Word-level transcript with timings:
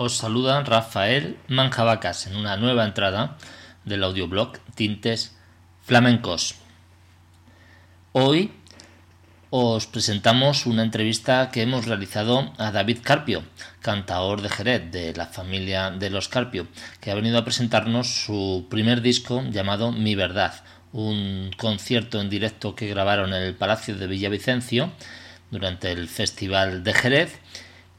Os 0.00 0.16
saluda 0.16 0.62
Rafael 0.62 1.36
Manjabacas 1.46 2.26
en 2.26 2.34
una 2.34 2.56
nueva 2.56 2.86
entrada 2.86 3.36
del 3.84 4.02
audioblog 4.02 4.56
Tintes 4.74 5.36
Flamencos. 5.82 6.54
Hoy 8.12 8.50
os 9.50 9.86
presentamos 9.86 10.64
una 10.64 10.84
entrevista 10.84 11.50
que 11.50 11.60
hemos 11.60 11.84
realizado 11.84 12.50
a 12.56 12.72
David 12.72 13.00
Carpio, 13.02 13.42
cantador 13.82 14.40
de 14.40 14.48
Jerez 14.48 14.90
de 14.90 15.12
la 15.12 15.26
familia 15.26 15.90
de 15.90 16.08
los 16.08 16.28
Carpio, 16.28 16.66
que 17.02 17.10
ha 17.10 17.14
venido 17.14 17.36
a 17.36 17.44
presentarnos 17.44 18.24
su 18.24 18.68
primer 18.70 19.02
disco 19.02 19.42
llamado 19.50 19.92
Mi 19.92 20.14
Verdad, 20.14 20.64
un 20.94 21.50
concierto 21.58 22.22
en 22.22 22.30
directo 22.30 22.74
que 22.74 22.88
grabaron 22.88 23.34
en 23.34 23.42
el 23.42 23.54
Palacio 23.54 23.94
de 23.96 24.06
Villavicencio 24.06 24.92
durante 25.50 25.92
el 25.92 26.08
Festival 26.08 26.84
de 26.84 26.94
Jerez 26.94 27.38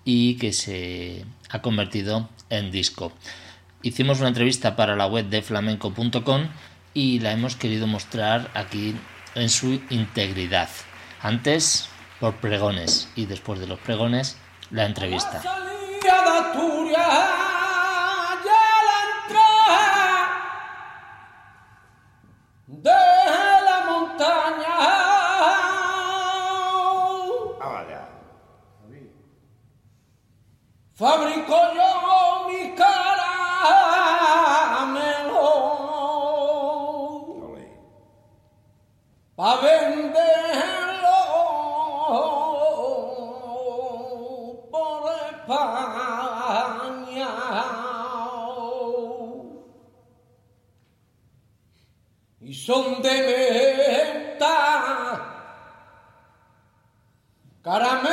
y 0.06 0.36
que 0.36 0.54
se 0.54 1.26
ha 1.50 1.62
convertido 1.62 2.30
en 2.50 2.72
disco. 2.72 3.12
Hicimos 3.84 4.20
una 4.20 4.30
entrevista 4.30 4.76
para 4.76 4.96
la 4.96 5.08
web 5.08 5.26
de 5.28 5.42
flamenco.com 5.42 6.48
y 6.94 7.20
la 7.20 7.32
hemos 7.32 7.56
querido 7.56 7.88
mostrar 7.88 8.52
aquí 8.54 8.96
en 9.36 9.50
su 9.50 9.82
integridad. 9.90 10.70
Antes 11.22 11.88
por 12.20 12.36
pregones 12.36 13.10
y 13.16 13.26
después 13.26 13.60
de 13.60 13.68
los 13.68 13.80
pregones 13.80 14.38
la 14.70 14.86
entrevista. 14.86 15.42
Fabrico 31.02 31.58
yo 31.74 31.90
mi 32.48 32.62
caramelo 32.76 32.92
pa 39.36 39.52
venderlo 39.64 41.20
por 44.70 45.02
España. 45.32 47.32
Y 52.42 52.54
son 52.54 53.02
de 53.02 53.16
menta 54.38 54.58
caramelo 57.64 58.11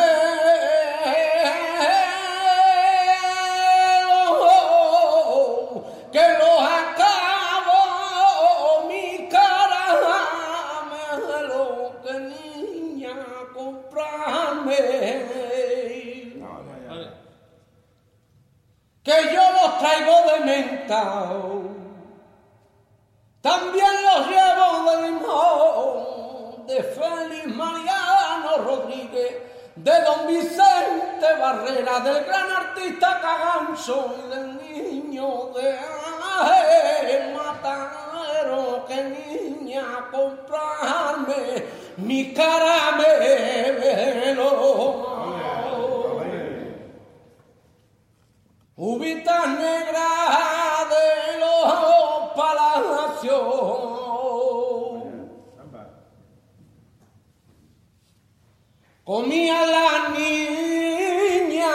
Comía 59.09 59.65
la 59.65 60.11
niña 60.19 61.73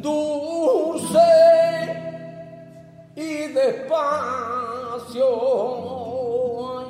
dulce 0.00 1.18
y 3.16 3.48
despacio 3.48 5.28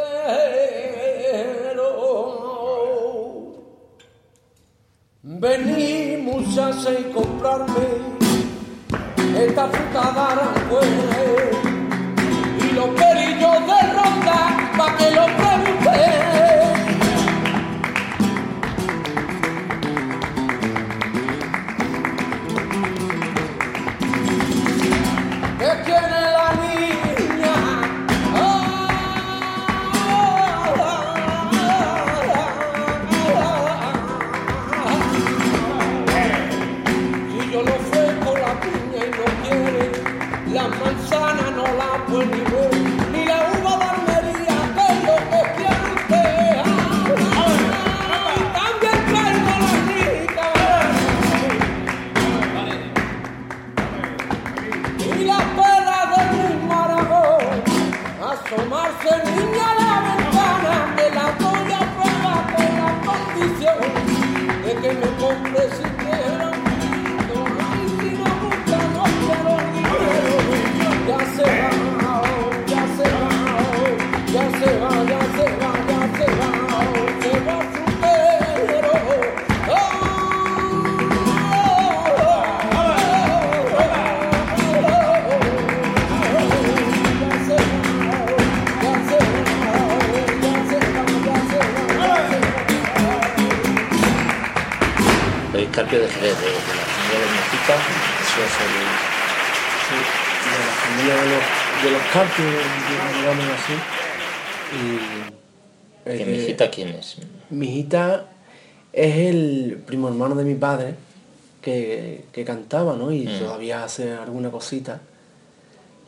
Vení 5.23 6.17
muchacha 6.17 6.91
y 6.99 7.03
comprarme 7.11 7.87
esta 9.39 9.67
fruta 9.69 10.03
de 10.69 11.44
la 40.55 40.69
manzana 40.69 41.51
no 41.51 41.63
la 41.63 42.05
puede 42.07 43.04
De 95.85 95.91
Jerez, 95.91 96.13
de, 96.19 96.27
de 96.27 96.33
la 96.33 96.85
familia 96.85 97.19
de 97.19 97.25
o 97.25 98.47
sea, 98.55 98.65
de, 98.65 98.81
sí, 99.85 99.97
de 100.51 100.57
la 100.59 100.73
familia 100.81 101.15
de 101.15 101.27
los, 101.29 101.43
de 101.83 101.89
los 101.91 102.03
digamos 103.19 103.45
así. 103.59 103.75
Y, 104.75 106.09
¿Que 106.09 106.23
eh, 106.23 106.25
mi 106.25 106.37
hijita 106.37 106.69
quién 106.71 106.89
es? 106.89 107.17
mi 107.49 107.67
hijita 107.67 108.25
es 108.93 109.15
el 109.15 109.81
primo 109.85 110.07
hermano 110.07 110.35
de 110.35 110.43
mi 110.43 110.55
padre, 110.55 110.95
que, 111.61 112.25
que 112.31 112.45
cantaba, 112.45 112.95
¿no? 112.95 113.11
Y 113.11 113.25
Mm. 113.27 113.39
todavía 113.39 113.83
hace 113.83 114.13
alguna 114.13 114.49
cosita. 114.51 115.01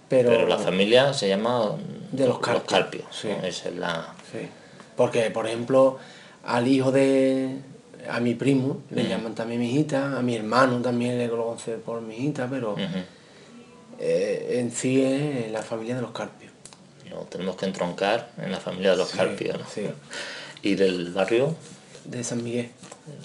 Pero, 0.10 0.30
Pero 0.30 0.48
la 0.48 0.58
familia 0.58 1.14
se 1.14 1.28
llama 1.28 1.72
De 2.12 2.26
los 2.28 2.40
Carpios, 2.40 3.06
sí. 3.12 3.28
¿no? 3.28 3.46
Esa 3.46 3.70
es 3.70 3.76
la... 3.76 4.14
Sí. 4.32 4.48
Porque, 4.96 5.30
por 5.32 5.46
ejemplo, 5.48 5.98
al 6.46 6.68
hijo 6.68 6.92
de... 6.92 7.58
A 8.10 8.20
mi 8.20 8.36
primo 8.36 8.82
le 8.92 9.04
Mm. 9.04 9.08
llaman 9.08 9.36
también 9.36 9.60
mi 9.62 9.70
hijita, 9.70 10.18
a 10.18 10.22
mi 10.22 10.36
hermano 10.36 10.82
también 10.82 11.18
le 11.18 11.30
conoce 11.30 11.74
por 11.78 12.02
mi 12.02 12.16
hijita, 12.16 12.48
pero 12.50 12.76
eh, 14.00 14.58
en 14.60 14.72
sí 14.72 15.02
es 15.04 15.52
la 15.52 15.62
familia 15.62 15.96
de 15.96 16.02
los 16.02 16.12
Carpios. 16.12 16.52
Lo 17.10 17.20
tenemos 17.22 17.56
que 17.56 17.66
entroncar 17.66 18.32
en 18.38 18.52
la 18.52 18.60
familia 18.60 18.92
de 18.92 18.98
los 18.98 19.10
Sí, 19.10 19.18
Carpios, 19.18 19.58
¿no? 19.60 19.66
sí. 19.74 19.88
Y 20.62 20.76
del 20.76 21.12
barrio, 21.12 21.56
De 22.06 22.24
San 22.24 22.44
Miguel, 22.44 22.70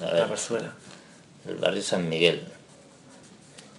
A 0.00 0.05
la 0.06 0.12
ver. 0.12 0.29
Versuela. 0.29 0.73
del 1.44 1.56
barrio 1.56 1.82
San 1.82 2.08
Miguel. 2.08 2.43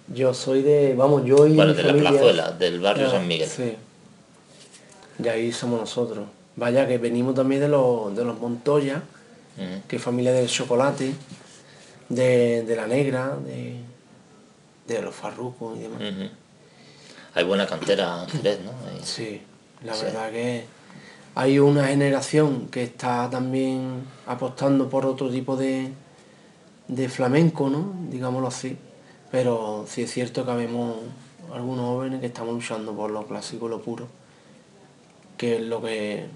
Yo 0.08 0.34
soy 0.34 0.62
de, 0.62 0.94
vamos, 0.94 1.24
yo 1.24 1.46
y 1.46 1.54
Bueno, 1.54 1.72
mi 1.72 1.76
de 1.82 1.92
la 1.92 1.94
plazuela, 2.10 2.50
del 2.52 2.80
barrio 2.80 3.06
Ah, 3.08 3.12
San 3.12 3.26
Miguel. 3.26 3.48
Sí. 3.48 3.74
Y 5.22 5.28
ahí 5.28 5.50
somos 5.52 5.80
nosotros. 5.80 6.26
Vaya 6.56 6.86
que 6.86 6.98
venimos 6.98 7.34
también 7.34 7.60
de 7.62 7.68
los, 7.68 8.14
de 8.14 8.24
los 8.24 8.38
Montoya, 8.38 9.02
Ujú. 9.56 9.82
que 9.88 9.96
es 9.96 10.02
familia 10.02 10.32
del 10.32 10.48
chocolate, 10.48 11.14
de, 12.08 12.62
de 12.62 12.76
la 12.76 12.86
negra, 12.86 13.36
de, 13.36 13.76
de 14.86 15.02
los 15.02 15.14
farrucos 15.14 15.76
y 15.78 15.82
demás. 15.82 16.00
Hay 17.34 17.44
buena 17.44 17.66
cantera 17.66 18.22
en 18.24 18.28
Jerez, 18.30 18.60
¿no? 18.64 18.70
Hay- 18.70 19.00
Sí, 19.04 19.40
la 19.84 19.94
Sí. 19.94 20.04
verdad 20.06 20.30
que 20.30 20.64
hay 21.34 21.58
una 21.58 21.86
generación 21.88 22.68
que 22.68 22.82
está 22.84 23.28
también 23.30 24.04
apostando 24.26 24.88
por 24.88 25.04
otro 25.06 25.30
tipo 25.30 25.56
de, 25.56 25.90
de 26.88 27.08
flamenco, 27.08 27.68
¿no? 27.70 27.92
Digámoslo 28.10 28.48
así. 28.48 28.76
Pero 29.32 29.84
sí 29.88 30.02
es 30.02 30.12
cierto 30.12 30.44
que 30.44 30.50
habemos 30.52 30.96
algunos 31.52 31.86
jóvenes 31.86 32.20
que 32.20 32.26
estamos 32.26 32.54
luchando 32.54 32.92
por 32.94 33.10
lo 33.10 33.26
clásico, 33.26 33.68
lo 33.68 33.82
puro, 33.82 34.06
que 35.36 35.56
es 35.56 35.62
lo 35.62 35.82
que 35.82 36.26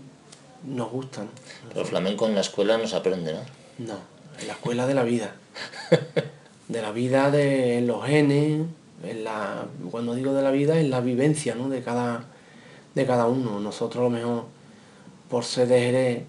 nos 0.65 0.91
gusta, 0.91 1.23
¿no? 1.23 1.31
Pero 1.73 1.85
flamenco 1.85 2.27
en 2.27 2.35
la 2.35 2.41
escuela 2.41 2.79
no 2.79 2.87
se 2.87 2.97
aprende, 2.97 3.33
¿no? 3.33 3.41
No, 3.79 3.99
en 4.41 4.47
la 4.47 4.53
escuela 4.55 4.87
de 4.87 4.95
la 4.95 5.03
vida. 5.03 5.35
De 6.69 6.83
la 6.83 6.93
vida, 6.93 7.31
de 7.31 7.81
los 7.81 8.05
genes, 8.05 8.61
en 9.03 9.25
la, 9.25 9.67
cuando 9.91 10.15
digo 10.15 10.35
de 10.35 10.43
la 10.43 10.51
vida, 10.51 10.79
en 10.79 10.91
la 10.91 11.01
vivencia 11.01 11.55
¿no? 11.55 11.69
de, 11.69 11.83
cada, 11.83 12.25
de 12.95 13.07
cada 13.07 13.27
uno. 13.27 13.61
Nosotros 13.61 14.03
a 14.03 14.05
lo 14.05 14.11
mejor, 14.11 14.45
por 15.31 15.45
ser 15.45 15.69
de 15.69 15.81
Jerez, 15.81 16.23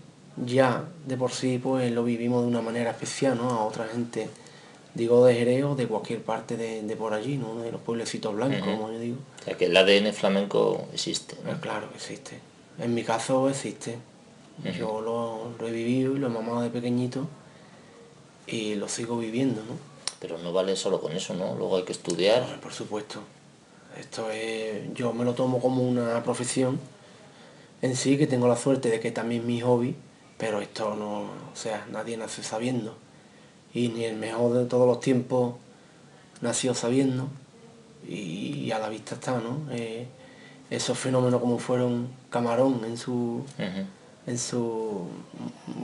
ya 0.45 0.85
de 1.05 1.17
por 1.17 1.31
sí 1.31 1.59
pues 1.61 1.91
lo 1.91 2.03
vivimos 2.03 2.43
de 2.43 2.47
una 2.47 2.61
manera 2.61 2.91
especial, 2.91 3.37
¿no? 3.37 3.49
A 3.49 3.65
otra 3.65 3.85
gente, 3.87 4.29
digo 4.93 5.25
de 5.25 5.35
Jerez 5.35 5.63
o 5.65 5.75
de 5.75 5.87
cualquier 5.87 6.21
parte 6.21 6.55
de, 6.55 6.83
de 6.83 6.95
por 6.95 7.13
allí, 7.13 7.37
¿no? 7.37 7.55
De 7.59 7.71
los 7.71 7.81
pueblecitos 7.81 8.33
blancos, 8.33 8.61
como 8.61 8.91
yo 8.91 8.99
digo. 8.99 9.17
O 9.41 9.43
sea, 9.43 9.57
que 9.57 9.65
el 9.65 9.75
ADN 9.75 10.13
flamenco 10.13 10.87
existe, 10.93 11.35
¿no? 11.35 11.41
Pero 11.43 11.59
claro 11.59 11.89
existe. 11.95 12.39
En 12.79 12.93
mi 12.93 13.03
caso 13.03 13.49
existe. 13.49 13.97
Yo 14.63 15.01
lo, 15.01 15.51
lo 15.57 15.67
he 15.67 15.71
vivido 15.71 16.15
y 16.15 16.19
lo 16.19 16.27
he 16.27 16.29
mamado 16.29 16.61
de 16.61 16.69
pequeñito 16.69 17.27
y 18.45 18.75
lo 18.75 18.87
sigo 18.89 19.17
viviendo, 19.17 19.61
¿no? 19.61 19.73
Pero 20.19 20.37
no 20.37 20.51
vale 20.51 20.75
solo 20.75 20.99
con 20.99 21.13
eso, 21.13 21.33
¿no? 21.33 21.55
Luego 21.55 21.77
hay 21.77 21.83
que 21.83 21.93
estudiar. 21.93 22.59
Por 22.59 22.73
supuesto. 22.73 23.21
Esto 23.97 24.29
es. 24.31 24.93
Yo 24.93 25.13
me 25.13 25.23
lo 25.23 25.33
tomo 25.33 25.61
como 25.61 25.83
una 25.83 26.21
profesión 26.23 26.79
en 27.81 27.95
sí, 27.95 28.17
que 28.17 28.27
tengo 28.27 28.47
la 28.47 28.57
suerte 28.57 28.89
de 28.89 28.99
que 28.99 29.11
también 29.11 29.41
es 29.41 29.47
mi 29.47 29.61
hobby, 29.61 29.95
pero 30.37 30.61
esto 30.61 30.95
no. 30.95 31.21
O 31.21 31.55
sea, 31.55 31.85
nadie 31.91 32.17
nace 32.17 32.43
sabiendo. 32.43 32.95
Y 33.73 33.89
ni 33.89 34.03
el 34.03 34.17
mejor 34.17 34.53
de 34.53 34.65
todos 34.65 34.87
los 34.87 34.99
tiempos 34.99 35.55
nació 36.41 36.73
sabiendo. 36.73 37.27
Y, 38.07 38.71
a 38.71 38.79
la 38.79 38.89
vista 38.89 39.15
está, 39.15 39.39
¿no? 39.39 39.71
Eh, 39.71 40.07
esos 40.69 40.97
fenómenos 40.97 41.39
como 41.39 41.59
fueron 41.59 42.09
Camarón 42.29 42.81
en 42.85 42.97
su. 42.97 43.43
En 44.29 44.37
su 44.37 45.07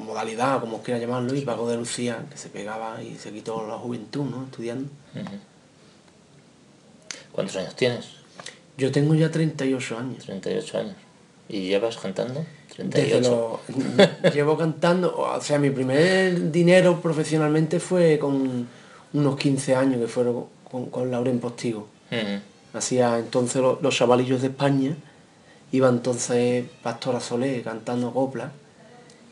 modalidad, 0.06 0.59
como 0.62 0.81
quiera 0.83 1.00
llamarlo, 1.00 1.33
y 1.36 1.42
Paco 1.42 1.68
de 1.68 1.77
Lucía, 1.77 2.25
que 2.30 2.38
se 2.38 2.50
pegaba 2.50 3.01
y 3.01 3.15
se 3.15 3.31
quitó 3.31 3.65
la 3.68 3.75
juventud, 3.77 4.24
¿no? 4.25 4.44
Estudiando. 4.45 4.89
¿Cuántos 7.31 7.56
años 7.57 7.75
tienes? 7.75 8.06
Yo 8.77 8.92
tengo 8.92 9.15
ya 9.15 9.31
38 9.31 9.97
años. 9.97 10.24
38 10.25 10.77
años. 10.77 10.95
¿Y 11.50 11.68
llevas 11.68 11.97
cantando? 11.97 12.45
Desde 12.77 12.89
38. 12.89 13.30
lo- 14.24 14.30
llevo 14.33 14.57
cantando, 14.57 15.15
o 15.18 15.41
sea, 15.41 15.59
mi 15.59 15.69
primer 15.69 16.51
dinero 16.51 17.01
profesionalmente 17.01 17.80
fue 17.80 18.19
con 18.19 18.68
unos 19.13 19.38
15 19.38 19.75
años, 19.75 20.00
que 20.01 20.07
fueron 20.07 20.45
con, 20.69 20.88
con 20.88 21.12
Lauren 21.12 21.39
Postigo. 21.39 21.88
Hacía 22.74 23.18
entonces 23.19 23.62
lo- 23.62 23.80
los 23.81 23.95
chavalillos 23.95 24.41
de 24.41 24.48
España, 24.48 24.95
iba 25.75 25.89
entonces 25.89 26.66
Pastora 26.83 27.19
Solé 27.19 27.62
cantando 27.62 28.12
coplas 28.12 28.51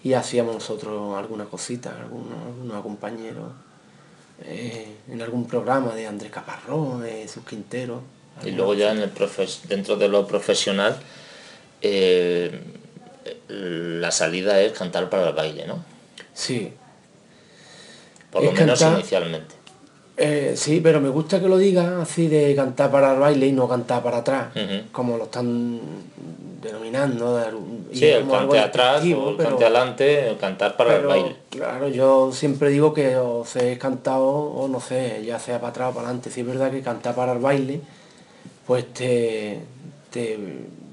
y 0.03 0.13
hacíamos 0.13 0.53
nosotros 0.55 1.17
algunas 1.17 1.47
cositas, 1.47 1.93
algunos, 1.97 2.37
algunos 2.45 2.81
compañeros, 2.83 3.51
eh, 4.43 4.95
en 5.09 5.21
algún 5.21 5.47
programa 5.47 5.95
de 5.95 6.07
Andrés 6.07 6.31
Caparrós, 6.31 7.01
de 7.01 7.27
sus 7.27 7.45
Quinteros. 7.45 8.01
Y 8.43 8.51
luego 8.51 8.73
ya 8.73 8.91
en 8.91 8.99
el 8.99 9.13
profes- 9.13 9.61
dentro 9.67 9.95
de 9.95 10.07
lo 10.09 10.27
profesional, 10.27 10.99
eh, 11.81 12.59
la 13.47 14.11
salida 14.11 14.59
es 14.59 14.73
cantar 14.73 15.09
para 15.09 15.29
el 15.29 15.35
baile, 15.35 15.67
¿no? 15.67 15.83
Sí, 16.33 16.73
Por 18.31 18.43
lo 18.43 18.51
menos 18.51 18.79
cantar- 18.79 18.99
inicialmente. 18.99 19.55
Eh, 20.15 20.53
sí, 20.55 20.79
pero 20.81 21.01
me 21.01 21.09
gusta 21.09 21.41
que 21.41 21.47
lo 21.47 21.57
digas 21.57 21.87
así 22.01 22.27
de 22.27 22.55
cantar 22.55 22.91
para 22.91 23.13
el 23.13 23.19
baile 23.19 23.47
y 23.47 23.51
no 23.51 23.67
cantar 23.67 24.03
para 24.03 24.17
atrás, 24.17 24.47
como 24.91 25.17
lo 25.17 25.23
están 25.23 25.79
denominando. 26.61 27.39
y 27.91 27.97
Sí, 27.97 28.05
el 28.05 28.27
cante 28.27 28.59
atrás 28.59 29.01
o 29.03 29.29
el 29.31 29.35
pero- 29.37 29.49
cante 29.49 29.65
adelante, 29.65 30.29
el 30.29 30.37
cantar 30.37 30.77
para 30.77 30.95
el 30.97 31.05
baile. 31.07 31.35
Claro, 31.49 31.87
yo 31.89 32.31
siempre 32.31 32.69
digo 32.69 32.93
que 32.93 33.17
o 33.17 33.43
se 33.45 33.71
he 33.73 33.77
cantado 33.79 34.27
o 34.27 34.67
no 34.67 34.79
sé, 34.79 35.23
ya 35.25 35.39
sea 35.39 35.57
para 35.59 35.69
atrás 35.69 35.89
o 35.91 35.93
para 35.95 36.07
adelante. 36.07 36.29
Sí 36.29 36.41
es 36.41 36.45
verdad 36.47 36.71
que 36.71 36.81
cantar 36.81 37.15
para 37.15 37.33
el 37.33 37.39
baile, 37.39 37.81
pues 38.67 38.93
te, 38.93 39.59
te, 40.11 40.37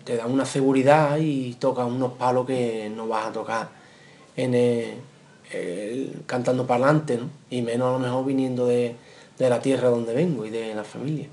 te 0.05 0.16
da 0.16 0.26
una 0.26 0.46
seguridad 0.46 1.19
y 1.19 1.55
tocas 1.61 1.87
unos 1.87 2.14
palos 2.14 2.46
que 2.46 2.90
no 2.94 3.06
vas 3.06 3.26
a 3.26 3.32
tocar 3.32 3.69
en 4.37 4.55
el- 4.55 4.94
el- 5.52 6.23
cantando 6.26 6.66
para 6.66 6.84
adelante, 6.87 7.19
¿no? 7.19 7.28
Y 7.50 7.61
menos 7.62 7.88
a 7.90 7.93
lo 7.93 7.99
mejor 7.99 8.25
viniendo 8.25 8.66
de, 8.66 8.94
de 9.44 9.50
la 9.50 9.60
tierra 9.60 9.88
donde 9.88 10.14
vengo 10.14 10.46
y 10.46 10.50
de 10.50 10.75
la 10.75 10.85
familia. 10.85 11.26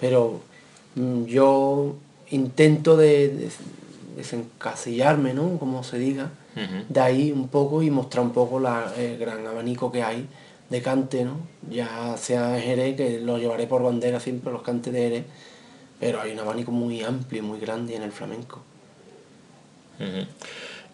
Pero 0.00 0.40
mm, 0.94 1.24
yo 1.24 1.96
intento 2.30 2.96
de, 2.96 3.28
de- 3.28 3.50
desencasillarme, 4.16 5.34
¿no? 5.34 5.58
Como 5.58 5.82
se 5.84 5.98
diga, 5.98 6.30
de 6.88 7.00
ahí 7.00 7.32
un 7.32 7.48
poco 7.48 7.82
y 7.82 7.90
mostrar 7.90 8.24
un 8.24 8.30
poco 8.32 8.60
la, 8.60 8.92
el 8.96 9.18
gran 9.18 9.44
abanico 9.46 9.90
que 9.90 10.02
hay 10.04 10.26
de 10.70 10.80
cante, 10.82 11.24
¿no? 11.24 11.36
Ya 11.70 12.16
sea 12.16 12.58
Jerez, 12.60 12.96
que 12.96 13.18
lo 13.20 13.38
llevaré 13.38 13.66
por 13.66 13.82
bandera 13.82 14.20
siempre 14.20 14.52
los 14.52 14.62
cantes 14.62 14.92
de 14.92 15.00
Jerez, 15.00 15.24
pero 16.00 16.20
hay 16.20 16.32
un 16.32 16.38
abanico 16.38 16.70
muy 16.70 17.02
amplio 17.02 17.42
y 17.42 17.44
muy 17.46 17.58
grande 17.58 17.96
en 17.96 18.02
el 18.02 18.12
flamenco. 18.12 18.60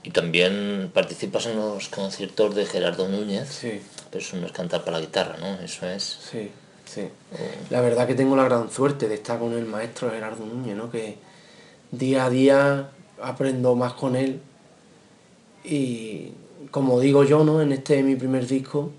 Y 0.03 0.11
también 0.11 0.91
participas 0.95 1.47
en 1.47 1.57
los 1.57 1.89
conciertos 1.89 2.55
de 2.55 2.65
Gerardo 2.65 3.09
Núñez, 3.09 3.49
Sí, 3.51 3.81
pero 4.11 4.25
eso 4.25 4.37
no 4.37 4.47
es 4.47 4.53
cantar 4.53 4.83
para 4.83 4.99
la 4.99 5.05
guitarra, 5.05 5.37
¿no? 5.39 5.61
Eso 5.61 5.87
es... 5.87 6.19
sí, 6.31 6.51
sí. 6.87 7.09
La 7.69 7.81
verdad 7.81 8.07
que 8.07 8.15
tengo 8.15 8.35
la 8.35 8.45
gran 8.45 8.71
suerte 8.71 9.09
de 9.09 9.17
estar 9.17 9.39
con 9.39 9.53
el 9.53 9.67
maestro 9.67 10.11
Gerardo 10.11 10.47
Núñez, 10.47 10.77
¿no? 10.77 10.91
Que 10.91 11.19
día 11.91 12.25
a 12.25 12.31
día 12.31 12.91
aprendo 13.23 13.75
más 13.75 13.93
con 13.93 14.17
él 14.17 14.41
y 15.65 16.33
como 16.71 17.01
digo 17.01 17.25
yo, 17.25 17.45
¿no? 17.45 17.61
En 17.61 17.73
este 17.73 18.03
mi 18.03 18.17
primer 18.17 18.47
disco, 18.47 18.91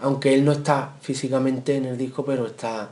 aunque 0.00 0.32
él 0.34 0.44
no 0.44 0.52
está 0.52 0.94
físicamente 1.00 1.76
en 1.76 1.84
el 1.84 1.98
disco, 1.98 2.24
pero 2.24 2.46
está 2.46 2.90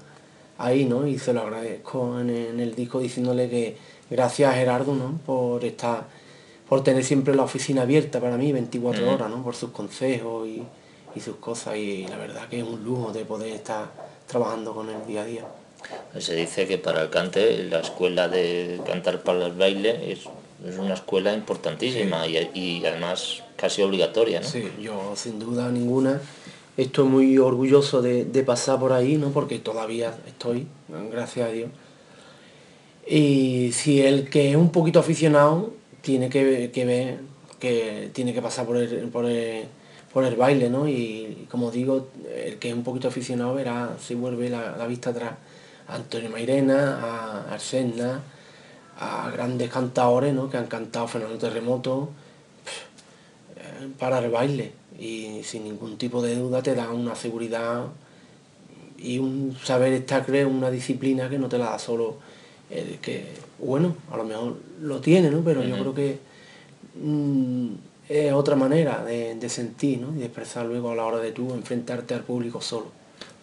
ahí, 0.59 0.85
¿no? 0.85 1.07
Y 1.07 1.19
se 1.19 1.33
lo 1.33 1.43
agradezco 1.43 2.21
en 2.21 2.31
el, 2.31 2.47
en 2.49 2.61
el 2.61 2.75
disco 2.75 3.01
diciéndole 3.01 3.49
que 3.49 3.77
gracias 4.11 4.53
a 4.53 4.55
Gerardo, 4.57 4.95
¿no? 4.95 5.19
Por 5.25 5.65
estar, 5.65 6.07
por 6.69 6.83
tener 6.85 7.05
siempre 7.05 7.35
la 7.35 7.45
oficina 7.45 7.83
abierta 7.83 8.21
para 8.21 8.37
mí, 8.37 8.53
24 8.53 9.03
Ujú. 9.03 9.15
horas, 9.15 9.31
¿no? 9.31 9.43
Por 9.43 9.55
sus 9.55 9.71
consejos 9.71 10.47
y, 10.47 10.63
y 11.15 11.21
sus 11.21 11.37
cosas 11.37 11.77
y 11.77 12.07
la 12.07 12.17
verdad 12.17 12.49
que 12.49 12.59
es 12.59 12.65
un 12.65 12.85
lujo 12.85 13.13
de 13.13 13.25
poder 13.25 13.55
estar 13.55 13.87
trabajando 14.27 14.75
con 14.75 14.89
él 14.91 14.97
día 15.07 15.23
a 15.23 15.25
día. 15.25 15.45
Se 16.19 16.35
dice 16.35 16.67
que 16.67 16.77
para 16.77 17.03
el 17.03 17.11
cante 17.11 17.65
la 17.65 17.81
escuela 17.81 18.29
de 18.29 18.81
cantar 18.87 19.23
para 19.23 19.47
el 19.47 19.53
baile 19.53 20.13
es, 20.13 20.21
es 20.67 20.79
una 20.79 20.95
escuela 20.95 21.33
importantísima 21.33 22.27
y, 22.27 22.37
y 22.53 22.85
además 22.85 23.43
casi 23.57 23.81
obligatoria, 23.83 24.41
¿no? 24.41 24.47
Sí, 24.47 24.69
yo 24.81 25.15
sin 25.15 25.39
duda 25.39 25.71
ninguna 25.71 26.21
estoy 26.77 27.07
muy 27.09 27.39
orgulloso 27.39 28.03
de, 28.03 28.25
de 28.25 28.43
pasar 28.43 28.79
por 28.79 28.93
ahí, 28.93 29.17
¿no? 29.17 29.31
Porque 29.31 29.59
todavía 29.61 30.15
estoy, 30.27 30.67
gracias 31.11 31.49
a 31.49 31.53
Dios. 31.53 31.71
Y 33.07 33.71
si 33.73 34.03
el 34.03 34.29
que 34.29 34.51
es 34.51 34.57
un 34.57 34.71
poquito 34.71 34.99
aficionado 35.01 35.73
tiene 36.03 36.29
que, 36.29 36.71
que 36.73 36.85
ver 36.85 37.19
que 37.59 38.11
tiene 38.13 38.33
que 38.33 38.41
pasar 38.41 38.67
por 38.67 38.77
el, 38.77 39.09
por 39.09 39.25
el, 39.27 39.65
por 40.13 40.25
el 40.25 40.37
baile, 40.37 40.71
¿no? 40.71 40.89
Y 40.89 41.47
como 41.51 41.71
digo, 41.71 42.09
el 42.33 42.59
que 42.59 42.69
es 42.69 42.75
un 42.75 42.85
poquito 42.85 43.09
aficionado 43.09 43.55
verá 43.55 43.97
si 44.01 44.15
vuelve 44.15 44.49
la, 44.49 44.77
la 44.77 44.87
vista 44.87 45.11
atrás 45.11 45.33
a 45.89 45.95
Antonio 45.97 46.31
Mairena, 46.31 47.01
a 47.01 47.53
Arsenna, 47.53 48.23
a 48.99 49.31
grandes 49.33 49.71
cantadores, 49.71 50.33
¿no? 50.35 50.49
Que 50.49 50.57
han 50.57 50.67
cantado 50.67 51.09
Fernando 51.09 51.39
Terremoto 51.39 52.11
para 53.99 54.19
el 54.19 54.31
baile 54.31 54.73
y 54.99 55.43
sin 55.45 55.65
ningún 55.65 55.99
tipo 55.99 56.23
de 56.23 56.35
duda 56.37 56.63
te 56.63 56.75
da 56.75 56.91
una 56.91 57.15
seguridad 57.15 57.87
y 58.99 59.19
un 59.19 59.57
saber 59.63 59.93
estar, 59.93 60.27
creo, 60.27 60.49
una 60.49 60.71
disciplina 60.71 61.29
que 61.29 61.39
no 61.39 61.49
te 61.49 61.59
la 61.59 61.71
da 61.71 61.79
solo 61.79 62.17
el 62.71 62.99
que, 62.99 63.27
bueno, 63.59 63.95
a 64.11 64.17
lo 64.17 64.25
mejor 64.25 64.57
lo 64.81 65.01
tiene, 65.01 65.31
¿no? 65.31 65.41
Pero 65.45 65.63
yo 65.63 65.77
creo 65.79 65.95
que 65.95 66.19
mm, 67.03 67.69
es 68.09 68.33
otra 68.33 68.57
manera 68.57 69.05
de, 69.05 69.35
de 69.35 69.49
sentir, 69.49 69.99
¿no? 70.01 70.15
Y 70.15 70.19
de 70.21 70.27
expresar 70.27 70.67
luego 70.67 70.91
a 70.91 70.95
la 70.95 71.05
hora 71.05 71.19
de 71.19 71.33
tú 71.33 71.53
enfrentarte 71.55 72.15
al 72.15 72.23
público 72.23 72.61
solo. 72.61 72.87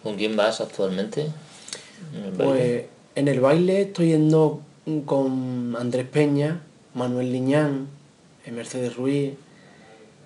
¿Con 0.04 0.16
quién 0.16 0.36
vas 0.36 0.62
actualmente? 0.62 1.22
en? 1.24 2.34
Pues 2.38 2.86
en 3.16 3.28
el 3.28 3.40
baile 3.40 3.82
estoy 3.82 4.10
yendo 4.10 4.62
con 5.06 5.76
Andrés 5.80 6.06
Peña, 6.08 6.62
Manuel 6.94 7.32
Liñán, 7.32 7.88
eh, 8.46 8.52
Mercedes 8.52 8.96
Ruiz, 8.96 9.34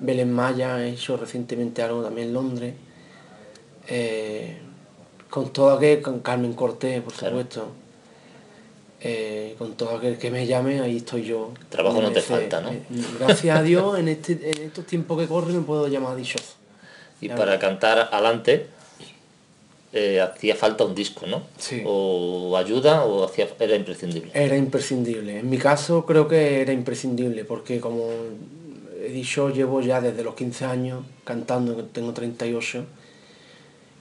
Belén 0.02 0.32
Maya, 0.34 0.84
he 0.86 0.92
hecho 0.92 1.18
recientemente 1.18 1.82
algo 1.82 2.04
también 2.04 2.28
en 2.30 2.34
Londres. 2.34 2.74
eh, 3.88 4.58
con 5.30 5.52
todo 5.52 5.72
aquel, 5.74 6.02
con 6.02 6.20
Carmen 6.20 6.54
Cortés, 6.54 7.02
por 7.02 7.14
Claro. 7.14 7.36
supuesto. 7.38 7.68
Eh, 9.02 9.56
con 9.58 9.74
todo 9.74 9.98
aquel 9.98 10.18
que 10.18 10.30
me 10.32 10.46
llame, 10.46 10.80
ahí 10.82 10.98
estoy 10.98 11.24
yo. 11.24 11.52
Trabajo 11.70 12.02
no 12.02 12.12
te 12.12 12.22
falta, 12.22 12.62
¿no? 12.62 12.72
eh, 12.72 12.82
Gracias 13.20 13.58
a 13.58 13.62
Dios, 13.64 13.98
en, 14.00 14.08
este, 14.10 14.34
en 14.52 14.64
estos 14.68 14.86
tiempos 14.86 15.20
que 15.20 15.28
corren 15.28 15.58
me 15.58 15.62
puedo 15.64 15.88
llamar 15.88 16.16
dichoso. 16.16 16.54
y 17.22 17.30
para 17.30 17.46
verdad. 17.52 17.60
cantar 17.60 18.10
adelante 18.12 18.68
eh, 19.92 20.22
hacía 20.22 20.56
falta 20.56 20.84
un 20.86 20.94
disco, 20.94 21.26
¿no? 21.26 21.44
Sí. 21.58 21.82
O 21.86 22.56
ayuda 22.58 23.06
o 23.06 23.24
hacía, 23.26 23.48
era 23.60 23.76
imprescindible. 23.76 24.32
Era 24.34 24.56
imprescindible. 24.56 25.40
En 25.40 25.50
mi 25.50 25.58
caso 25.58 26.06
creo 26.06 26.28
que 26.28 26.62
era 26.62 26.72
imprescindible 26.74 27.44
porque 27.46 27.80
como 27.80 28.08
he 29.02 29.10
dicho 29.12 29.50
llevo 29.50 29.82
ya 29.82 30.00
desde 30.02 30.24
los 30.24 30.36
15 30.36 30.66
años 30.66 31.04
cantando, 31.24 31.76
que 31.76 31.84
tengo 31.84 32.14
38. 32.14 32.86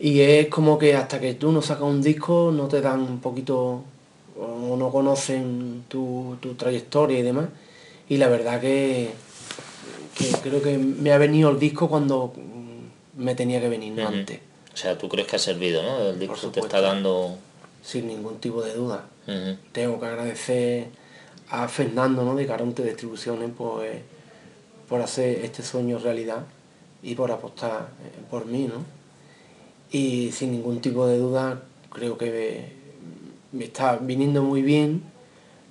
Y 0.00 0.20
es 0.20 0.48
como 0.48 0.78
que 0.78 0.94
hasta 0.94 1.20
que 1.20 1.34
tú 1.34 1.50
no 1.52 1.62
sacas 1.62 1.84
un 1.84 2.02
disco 2.02 2.52
no 2.54 2.68
te 2.68 2.80
dan 2.80 3.00
un 3.00 3.20
poquito 3.20 3.82
o 4.38 4.76
no 4.76 4.90
conocen 4.90 5.84
tu, 5.88 6.36
tu 6.40 6.54
trayectoria 6.54 7.18
y 7.18 7.22
demás. 7.22 7.48
Y 8.08 8.16
la 8.16 8.28
verdad 8.28 8.60
que, 8.60 9.10
que 10.16 10.30
creo 10.42 10.62
que 10.62 10.78
me 10.78 11.12
ha 11.12 11.18
venido 11.18 11.50
el 11.50 11.58
disco 11.58 11.88
cuando 11.88 12.32
me 13.16 13.34
tenía 13.34 13.60
que 13.60 13.68
venir, 13.68 13.92
no 13.92 14.06
antes, 14.06 14.40
O 14.72 14.76
sea, 14.76 14.96
tú 14.96 15.08
crees 15.08 15.26
que 15.26 15.36
ha 15.36 15.40
servido, 15.40 15.82
¿no? 15.82 16.10
El 16.10 16.18
disco 16.18 16.48
te 16.50 16.60
está 16.60 16.80
dando... 16.80 17.36
sin 17.82 18.06
ningún 18.06 18.38
tipo 18.38 18.62
de 18.62 18.74
duda. 18.74 19.04
Tengo 19.72 20.00
que 20.00 20.06
agradecer 20.06 20.86
a 21.50 21.68
Fernando 21.68 22.24
¿no? 22.24 22.34
de 22.34 22.46
Caronte 22.46 22.82
Distribuciones 22.82 23.50
pues, 23.56 24.00
por 24.88 25.02
hacer 25.02 25.44
este 25.44 25.62
sueño 25.62 25.98
realidad 25.98 26.44
y 27.02 27.14
por 27.14 27.30
apostar 27.30 27.88
eh, 28.02 28.20
por 28.30 28.46
mí, 28.46 28.68
¿no? 28.68 28.84
Y 29.90 30.32
sin 30.32 30.52
ningún 30.52 30.80
tipo 30.80 31.06
de 31.06 31.18
duda 31.18 31.62
creo 31.90 32.16
que 32.16 32.77
me, 33.52 33.64
está 33.64 33.96
viniendo 33.96 34.42
muy 34.42 34.62
bien. 34.62 35.02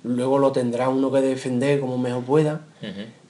Luego 0.04 0.38
lo 0.38 0.52
tendrá 0.52 0.88
uno 0.88 1.10
que 1.10 1.20
defender 1.20 1.80
como 1.80 1.98
mejor 1.98 2.22
pueda, 2.24 2.60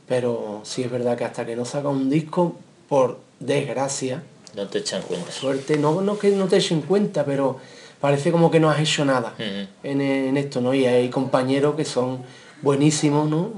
pero 0.06 0.60
sí 0.64 0.82
es 0.82 0.90
verdad 0.90 1.16
que 1.16 1.24
hasta 1.24 1.44
que 1.46 1.56
no 1.56 1.64
saca 1.64 1.88
un 1.88 2.10
disco, 2.10 2.56
por 2.88 3.18
desgracia, 3.40 4.22
No 4.54 4.66
te 4.68 4.78
echan 4.78 5.02
cuenta. 5.02 5.30
suerte, 5.30 5.76
no, 5.78 6.00
no 6.00 6.18
que 6.18 6.30
no 6.30 6.46
te 6.46 6.56
echen 6.58 6.82
cuenta, 6.82 7.24
pero 7.24 7.56
parece 8.00 8.30
como 8.32 8.50
que 8.50 8.60
no 8.60 8.70
has 8.70 8.80
hecho 8.80 9.04
nada 9.04 9.34
en, 9.82 10.00
en 10.00 10.36
esto, 10.36 10.60
¿no? 10.60 10.72
Y 10.74 10.84
hay 10.86 11.08
compañeros 11.10 11.74
que 11.74 11.84
son 11.84 12.20
buenísimos, 12.62 13.28
¿no? 13.28 13.50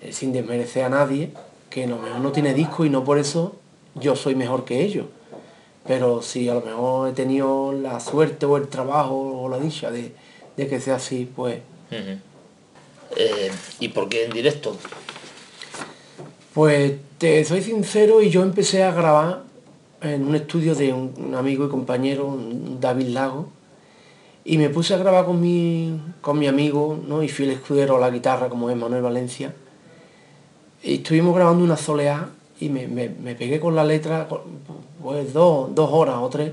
Eh, 0.00 0.12
Sin 0.12 0.32
desmerecer 0.32 0.84
a 0.84 0.88
nadie, 0.88 1.32
que 1.70 1.84
a 1.84 1.86
lo 1.86 1.98
mejor 1.98 2.20
no 2.20 2.32
tiene 2.32 2.54
disco 2.54 2.84
y 2.84 2.90
no 2.90 3.02
por 3.04 3.18
eso 3.18 3.56
yo 3.94 4.14
soy 4.16 4.34
mejor 4.34 4.64
que 4.64 4.82
ellos. 4.82 5.06
Pero 5.86 6.20
si 6.22 6.48
a 6.48 6.54
lo 6.54 6.60
mejor 6.62 7.08
he 7.08 7.12
tenido 7.12 7.72
la 7.72 7.98
suerte 8.00 8.44
o 8.46 8.56
el 8.56 8.68
trabajo 8.68 9.42
o 9.42 9.48
la 9.48 9.58
dicha 9.58 9.90
de, 9.90 10.12
de 10.56 10.66
que 10.68 10.80
sea 10.80 10.96
así, 10.96 11.30
pues. 11.34 11.60
Eh, 13.16 13.50
¿Y 13.80 13.88
por 13.88 14.08
qué 14.08 14.24
en 14.26 14.32
directo? 14.32 14.76
pues 16.54 16.94
te 17.18 17.44
soy 17.44 17.62
sincero 17.62 18.20
y 18.20 18.30
yo 18.30 18.42
empecé 18.42 18.82
a 18.82 18.90
grabar 18.92 19.42
en 20.00 20.26
un 20.26 20.34
estudio 20.34 20.74
de 20.74 20.92
un, 20.92 21.34
amigo 21.36 21.66
y 21.66 21.68
compañero, 21.68 22.36
David 22.80 23.08
Lago, 23.08 23.48
y 24.44 24.58
me 24.58 24.68
puse 24.68 24.94
a 24.94 24.96
grabar 24.98 25.24
con 25.24 25.40
mi, 25.40 26.00
con 26.20 26.38
mi 26.38 26.46
amigo 26.48 26.98
¿no? 27.06 27.22
y 27.22 27.28
fiel 27.28 27.50
escudero 27.50 27.96
a 27.96 28.00
la 28.00 28.10
guitarra 28.10 28.48
como 28.48 28.70
es 28.70 28.76
Manuel 28.76 29.02
Valencia. 29.02 29.54
Y 30.82 30.94
estuvimos 30.96 31.34
grabando 31.36 31.62
una 31.64 31.76
soleá 31.76 32.28
y 32.60 32.68
me, 32.70 32.88
me- 32.88 33.08
me 33.10 33.34
pegué 33.36 33.60
con 33.60 33.76
la 33.76 33.84
letra 33.84 34.26
con- 34.28 34.40
pues 35.02 35.32
dos, 35.32 35.74
dos 35.74 35.90
horas 35.92 36.16
o 36.18 36.28
tres 36.28 36.52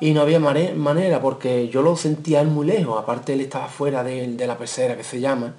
y 0.00 0.12
no 0.12 0.22
había 0.22 0.40
manera 0.40 1.20
porque 1.20 1.68
yo 1.68 1.82
lo 1.82 1.96
sentía 1.96 2.40
él 2.40 2.48
muy 2.48 2.66
lejos, 2.66 2.98
aparte 2.98 3.32
él 3.32 3.40
estaba 3.40 3.68
fuera 3.68 4.02
de, 4.02 4.26
de 4.26 4.46
la 4.46 4.58
pecera 4.58 4.96
que 4.96 5.04
se 5.04 5.20
llama 5.20 5.54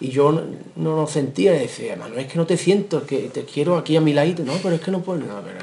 y 0.00 0.08
yo 0.08 0.32
no, 0.32 0.42
no 0.76 0.96
lo 0.96 1.06
sentía 1.06 1.54
y 1.54 1.60
decía, 1.60 1.94
Manuel, 1.94 2.20
es 2.20 2.32
que 2.32 2.38
no 2.38 2.46
te 2.46 2.56
siento, 2.56 2.98
es 2.98 3.04
que 3.04 3.18
te 3.28 3.44
quiero 3.44 3.76
aquí 3.76 3.96
a 3.96 4.00
mi 4.00 4.14
ladito, 4.14 4.42
no, 4.44 4.54
pero 4.62 4.74
es 4.74 4.80
que 4.80 4.90
no 4.90 5.02
puedo, 5.02 5.20
no, 5.20 5.42
pero 5.42 5.58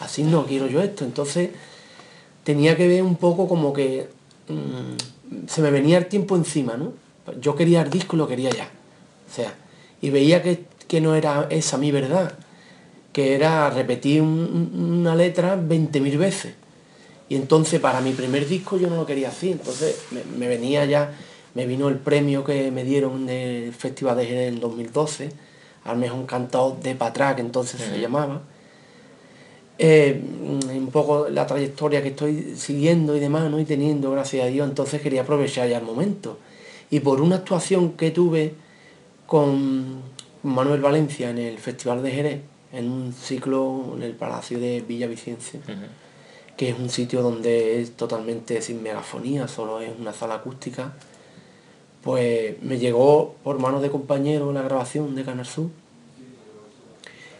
así 0.00 0.24
no 0.24 0.44
quiero 0.44 0.66
yo 0.66 0.82
esto, 0.82 1.04
entonces 1.04 1.50
tenía 2.42 2.76
que 2.76 2.88
ver 2.88 3.02
un 3.02 3.16
poco 3.16 3.48
como 3.48 3.72
que 3.72 4.08
mm, 4.48 5.46
se 5.46 5.62
me 5.62 5.70
venía 5.70 5.98
el 5.98 6.06
tiempo 6.06 6.36
encima, 6.36 6.76
¿no? 6.76 6.92
Yo 7.40 7.54
quería 7.54 7.82
el 7.82 7.90
disco 7.90 8.16
y 8.16 8.18
lo 8.18 8.28
quería 8.28 8.50
ya. 8.50 8.68
O 9.28 9.34
sea, 9.34 9.54
y 10.00 10.10
veía 10.10 10.42
que, 10.42 10.64
que 10.86 11.00
no 11.00 11.14
era 11.14 11.46
esa 11.50 11.78
mi 11.78 11.90
verdad, 11.90 12.34
que 13.16 13.34
era 13.34 13.70
repetir 13.70 14.20
un- 14.20 14.70
un- 14.74 14.98
una 15.00 15.14
letra 15.16 15.56
20.000 15.56 16.18
veces. 16.18 16.52
Y 17.30 17.36
entonces 17.36 17.80
para 17.80 18.02
mi 18.02 18.12
primer 18.12 18.46
disco 18.46 18.76
yo 18.76 18.90
no 18.90 18.96
lo 18.96 19.06
quería 19.06 19.28
así, 19.30 19.52
entonces 19.52 19.96
me, 20.10 20.20
me 20.38 20.48
venía 20.48 20.84
ya, 20.84 21.12
me 21.54 21.64
vino 21.66 21.88
el 21.88 21.96
premio 21.96 22.44
que 22.44 22.70
me 22.70 22.84
dieron 22.84 23.24
del 23.24 23.72
Festival 23.72 24.18
de 24.18 24.26
Jerez 24.26 24.48
en 24.52 24.60
2012, 24.60 25.30
al 25.84 25.96
mejor 25.96 26.26
cantador 26.26 26.78
de 26.80 26.94
Patrá, 26.94 27.34
que 27.34 27.40
entonces 27.40 27.80
se 27.80 27.98
llamaba. 28.02 28.42
Eh, 29.78 30.20
un 30.74 30.88
poco 30.92 31.28
la 31.30 31.46
trayectoria 31.46 32.02
que 32.02 32.08
estoy 32.08 32.54
siguiendo 32.56 33.16
y 33.16 33.20
demás, 33.20 33.50
¿no? 33.50 33.58
Y 33.60 33.64
teniendo, 33.64 34.10
gracias 34.10 34.44
a 34.44 34.48
Dios, 34.48 34.68
entonces 34.68 35.00
quería 35.00 35.22
aprovechar 35.22 35.68
ya 35.70 35.78
el 35.78 35.84
momento. 35.84 36.38
Y 36.90 37.00
por 37.00 37.22
una 37.22 37.36
actuación 37.36 37.92
que 37.92 38.10
tuve 38.10 38.52
con 39.26 40.02
Manuel 40.42 40.80
Valencia 40.82 41.30
en 41.30 41.38
el 41.38 41.56
Festival 41.58 42.02
de 42.02 42.10
Jerez, 42.10 42.40
en 42.72 42.90
un 42.90 43.12
ciclo 43.12 43.92
en 43.96 44.02
el 44.02 44.12
Palacio 44.14 44.58
de 44.58 44.80
Villavicencio, 44.80 45.60
Ujú. 45.60 45.74
que 46.56 46.70
es 46.70 46.78
un 46.78 46.90
sitio 46.90 47.22
donde 47.22 47.80
es 47.80 47.96
totalmente 47.96 48.60
sin 48.62 48.82
megafonía, 48.82 49.48
solo 49.48 49.80
es 49.80 49.90
una 49.98 50.12
sala 50.12 50.34
acústica, 50.36 50.92
pues 52.02 52.60
me 52.62 52.78
llegó 52.78 53.34
por 53.42 53.58
manos 53.58 53.82
de 53.82 53.90
compañeros 53.90 54.52
la 54.54 54.62
grabación 54.62 55.14
de 55.14 55.24
Canal 55.24 55.46
Sur 55.46 55.70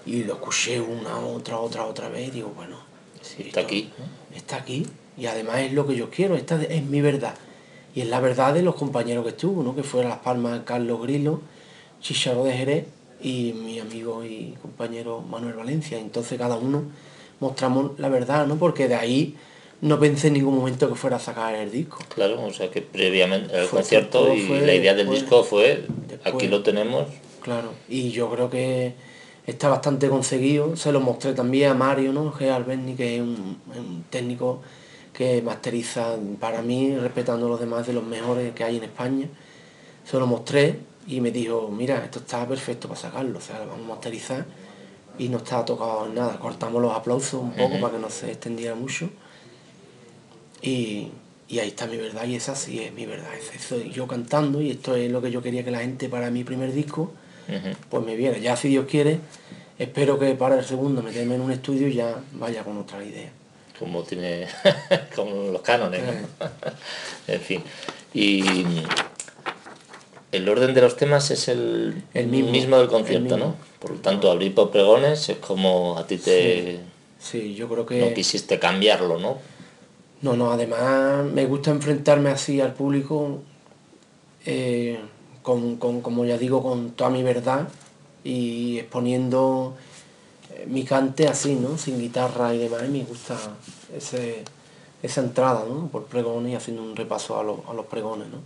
y 0.05 0.25
lo 0.25 0.35
escuché 0.35 0.81
una, 0.81 1.19
otra, 1.19 1.59
otra, 1.59 1.85
otra 1.85 2.09
vez 2.09 2.29
y 2.29 2.31
digo, 2.33 2.53
bueno, 2.57 2.77
Sí, 3.23 3.43
está 3.49 3.61
aquí. 3.61 3.91
está 4.35 4.57
aquí 4.57 4.87
y 5.19 5.27
además 5.27 5.59
es 5.61 5.73
lo 5.73 5.87
que 5.87 5.97
yo 5.97 6.11
quiero, 6.11 6.37
esta 6.37 6.63
es 6.63 6.83
mi 6.85 7.01
verdad. 7.01 7.35
Y 7.95 8.03
es 8.03 8.09
la 8.09 8.21
verdad 8.21 8.53
de 8.55 8.63
los 8.63 8.75
compañeros 8.75 9.25
que 9.25 9.31
estuvo, 9.31 9.63
¿no? 9.63 9.75
que 9.75 9.83
fue 9.83 10.05
a 10.05 10.09
Las 10.09 10.19
Palmas 10.19 10.61
Carlos 10.65 11.01
Grillo, 11.03 11.41
Chicharo 12.01 12.45
de 12.45 12.53
Jerez 12.53 12.85
y 13.23 13.53
mi 13.53 13.79
amigo 13.81 14.25
y 14.25 14.55
compañero 14.63 15.21
Manuel 15.23 15.55
Valencia. 15.55 15.99
Entonces 15.99 16.39
cada 16.39 16.57
uno 16.57 16.85
mostramos 17.41 17.99
la 17.99 18.09
verdad, 18.09 18.47
¿no? 18.47 18.57
porque 18.57 18.89
de 18.89 18.95
ahí 18.95 19.35
no 19.81 19.99
pensé 20.01 20.29
en 20.29 20.35
ningún 20.35 20.57
momento 20.57 20.89
que 20.89 20.95
fuera 20.95 21.17
a 21.17 21.21
sacar 21.21 21.55
el 21.55 21.71
disco. 21.71 21.99
Claro, 22.15 22.43
o 22.45 22.53
sea 22.53 22.71
que 22.71 22.81
previamente 22.83 23.55
el 23.59 23.69
concierto 23.69 24.33
y 24.35 24.41
fue 24.47 24.61
la 24.61 24.75
idea 24.75 24.95
del 24.95 25.07
después. 25.07 25.21
disco 25.21 25.45
fue, 25.45 25.85
Después. 26.09 26.35
aquí 26.35 26.49
lo 26.49 26.63
tenemos, 26.63 27.07
Claro, 27.43 27.71
y 27.89 28.11
yo 28.11 28.29
creo 28.31 28.51
que 28.51 28.95
está 29.47 29.69
bastante 29.69 30.09
conseguido. 30.09 30.75
Se 30.77 30.91
lo 30.91 31.01
mostré 31.01 31.33
también 31.33 31.71
a 31.71 31.75
Mario, 31.75 32.13
¿no? 32.13 32.33
G. 32.33 32.51
Alberni, 32.51 32.95
que 32.95 33.17
es 33.17 33.21
un, 33.23 33.59
un 33.77 34.05
técnico 34.11 34.63
que 35.13 35.41
masteriza 35.43 36.17
para 36.41 36.61
mí, 36.63 36.97
respetando 36.97 37.47
a 37.47 37.51
los 37.51 37.61
demás 37.61 37.87
de 37.87 37.93
los 37.93 38.03
mejores 38.03 38.53
que 38.53 38.65
hay 38.65 38.79
en 38.79 38.85
España. 38.85 39.29
Se 40.05 40.19
lo 40.19 40.27
mostré 40.27 40.81
y 41.07 41.21
me 41.21 41.31
dijo, 41.31 41.69
mira, 41.69 42.05
esto 42.05 42.19
está 42.19 42.47
perfecto 42.47 42.89
para 42.89 43.01
sacarlo, 43.01 43.39
o 43.39 43.41
sea, 43.41 43.59
lo 43.61 43.69
vamos 43.69 43.87
a 43.87 43.89
masterizar 43.95 44.45
y 45.19 45.29
no 45.29 45.39
está 45.39 45.65
tocado 45.65 46.07
en 46.07 46.15
nada. 46.15 46.39
Cortamos 46.39 46.83
los 46.83 46.93
aplausos 46.93 47.41
un 47.41 47.53
poco 47.53 47.81
para 47.81 47.95
que 47.95 47.99
no 48.01 48.11
se 48.11 48.33
extendiera 48.33 48.75
mucho. 48.75 49.09
Y, 50.63 51.09
y 51.49 51.59
ahí 51.61 51.69
está 51.69 51.87
mi 51.87 51.97
verdad, 51.97 52.25
y 52.25 52.35
esa 52.35 52.57
sí 52.57 52.81
es 52.81 52.93
mi 52.93 53.07
verdad, 53.07 53.33
es 53.37 53.55
eso, 53.55 53.81
yo 53.81 54.09
cantando, 54.09 54.61
y 54.61 54.71
esto 54.71 54.97
es 54.97 55.11
lo 55.11 55.23
que 55.23 55.31
yo 55.31 55.43
quería 55.43 55.65
que 55.65 55.71
la 55.71 55.79
gente 55.79 56.09
para 56.09 56.31
mi 56.31 56.43
primer 56.43 56.73
disco, 56.73 57.13
pues 57.89 58.05
me 58.05 58.17
viera. 58.17 58.39
Ya 58.39 58.57
si 58.57 58.69
Dios 58.69 58.87
quiere, 58.91 59.21
espero 59.79 60.19
que 60.19 60.35
para 60.35 60.59
el 60.59 60.65
segundo 60.65 61.03
meterme 61.03 61.37
en 61.37 61.43
un 61.43 61.53
estudio 61.53 61.87
y 61.87 61.95
ya 61.95 62.17
vaya 62.33 62.65
con 62.65 62.79
otra 62.79 63.05
idea. 63.05 63.31
como 63.79 64.03
tiene 64.03 64.49
como 65.15 65.53
los 65.53 65.61
cánones 65.61 66.03
¿no? 66.03 66.49
en 67.29 67.41
fin 67.41 67.63
y 68.15 68.65
el 70.37 70.49
orden 70.49 70.75
de 70.75 70.81
los 70.81 70.97
temas 70.97 71.31
es 71.31 71.49
el, 71.49 72.03
El 72.15 72.27
mismo, 72.29 72.77
del 72.77 72.85
el 72.85 72.89
concierto 72.91 73.37
mismo. 73.37 73.51
no 73.51 73.57
por 73.81 73.91
lo 73.93 73.97
tanto 73.99 74.31
abrir 74.31 74.55
por 74.55 74.71
pregones 74.71 75.29
es 75.29 75.37
como 75.39 75.97
a 75.99 76.07
ti 76.07 76.17
te 76.19 76.81
Sí, 77.19 77.55
yo 77.55 77.69
creo 77.69 77.85
que... 77.87 78.01
no 78.01 78.15
quisiste 78.15 78.59
cambiarlo 78.59 79.19
no 79.19 79.39
No, 80.23 80.35
no, 80.37 80.51
además 80.53 81.25
me 81.25 81.45
gusta 81.47 81.71
enfrentarme 81.71 82.31
así 82.31 82.61
al 82.61 82.73
público, 82.75 83.41
eh, 84.45 84.99
con, 85.43 85.77
con, 85.77 86.01
como 86.01 86.25
ya 86.25 86.39
digo, 86.39 86.63
con 86.63 86.91
toda 86.91 87.11
mi 87.11 87.23
verdad 87.23 87.69
y 88.25 88.79
exponiendo 88.79 89.75
eh, 90.55 90.65
mi 90.67 90.85
cante 90.85 91.29
así, 91.29 91.55
¿no? 91.55 91.79
Sin 91.79 91.99
guitarra 92.01 92.55
y 92.55 92.59
demás, 92.59 92.83
y 92.87 92.89
me 92.91 93.05
gusta 93.05 93.37
ese, 93.97 94.43
esa 95.03 95.21
entrada, 95.21 95.65
¿no? 95.69 95.89
Por 95.89 96.05
pregones 96.07 96.53
y 96.53 96.57
haciendo 96.57 96.83
un 96.83 96.97
repaso 96.97 97.39
a, 97.39 97.45
los- 97.45 97.61
a 97.69 97.73
los 97.75 97.87
pregones, 97.87 98.27
¿no? 98.29 98.39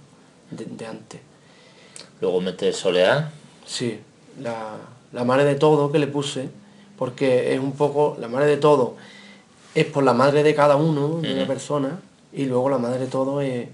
De, 0.50 0.64
de 0.64 0.86
antes. 0.86 1.20
Luego 2.20 2.40
metes 2.40 2.76
soleá. 2.76 3.30
Sí, 3.66 4.00
la, 4.40 4.76
la 5.12 5.24
madre 5.24 5.44
de 5.44 5.54
todo 5.54 5.90
que 5.90 5.98
le 5.98 6.06
puse, 6.06 6.48
porque 6.98 7.54
es 7.54 7.60
un 7.60 7.72
poco, 7.72 8.16
la 8.20 8.28
madre 8.28 8.46
de 8.46 8.56
todo 8.56 8.96
es 9.74 9.86
por 9.86 10.04
la 10.04 10.12
madre 10.12 10.42
de 10.42 10.54
cada 10.54 10.76
uno, 10.76 11.20
de 11.20 11.34
una 11.34 11.46
persona, 11.46 12.00
y 12.32 12.44
luego 12.46 12.68
la 12.68 12.78
madre 12.78 13.00
de 13.00 13.06
todo 13.06 13.40
es, 13.40 13.68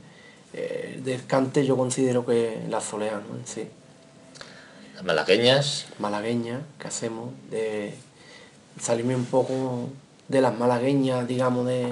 eh, 0.52 1.00
del 1.02 1.26
cante 1.26 1.64
yo 1.64 1.76
considero 1.76 2.24
que 2.24 2.58
la 2.68 2.80
solea, 2.80 3.20
¿no? 3.28 3.36
En 3.36 3.46
sí, 3.46 3.66
las 4.94 5.04
malagueñas. 5.04 5.86
Malagueña 5.98 6.60
que 6.78 6.88
hacemos, 6.88 7.30
de 7.50 7.94
salirme 8.80 9.16
un 9.16 9.24
poco 9.24 9.88
de 10.28 10.40
las 10.40 10.56
malagueñas, 10.58 11.26
digamos, 11.26 11.66
de 11.66 11.86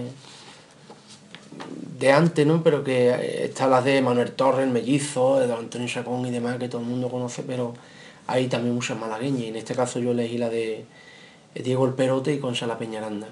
de 1.98 2.12
antes, 2.12 2.46
¿no? 2.46 2.62
Pero 2.62 2.82
que 2.84 3.10
eh, 3.10 3.44
están 3.44 3.70
las 3.70 3.84
de 3.84 4.00
Manuel 4.02 4.32
Torres, 4.32 4.64
el 4.66 4.72
Mellizo, 4.72 5.38
de 5.40 5.46
don 5.46 5.60
Antonio 5.60 5.88
Chacón 5.88 6.26
y 6.26 6.30
demás, 6.30 6.58
que 6.58 6.68
todo 6.68 6.80
el 6.80 6.86
mundo 6.86 7.08
conoce, 7.08 7.42
pero 7.42 7.74
hay 8.26 8.46
también 8.48 8.74
muchas 8.74 8.98
malagueñas, 8.98 9.40
y 9.42 9.46
en 9.48 9.56
este 9.56 9.74
caso 9.74 9.98
yo 10.00 10.10
elegí 10.12 10.38
la 10.38 10.48
de 10.48 10.84
Diego 11.54 11.86
el 11.86 11.92
Perote 11.94 12.32
y 12.32 12.38
Concha 12.38 12.66
la 12.66 12.78
Peñaranda. 12.78 13.28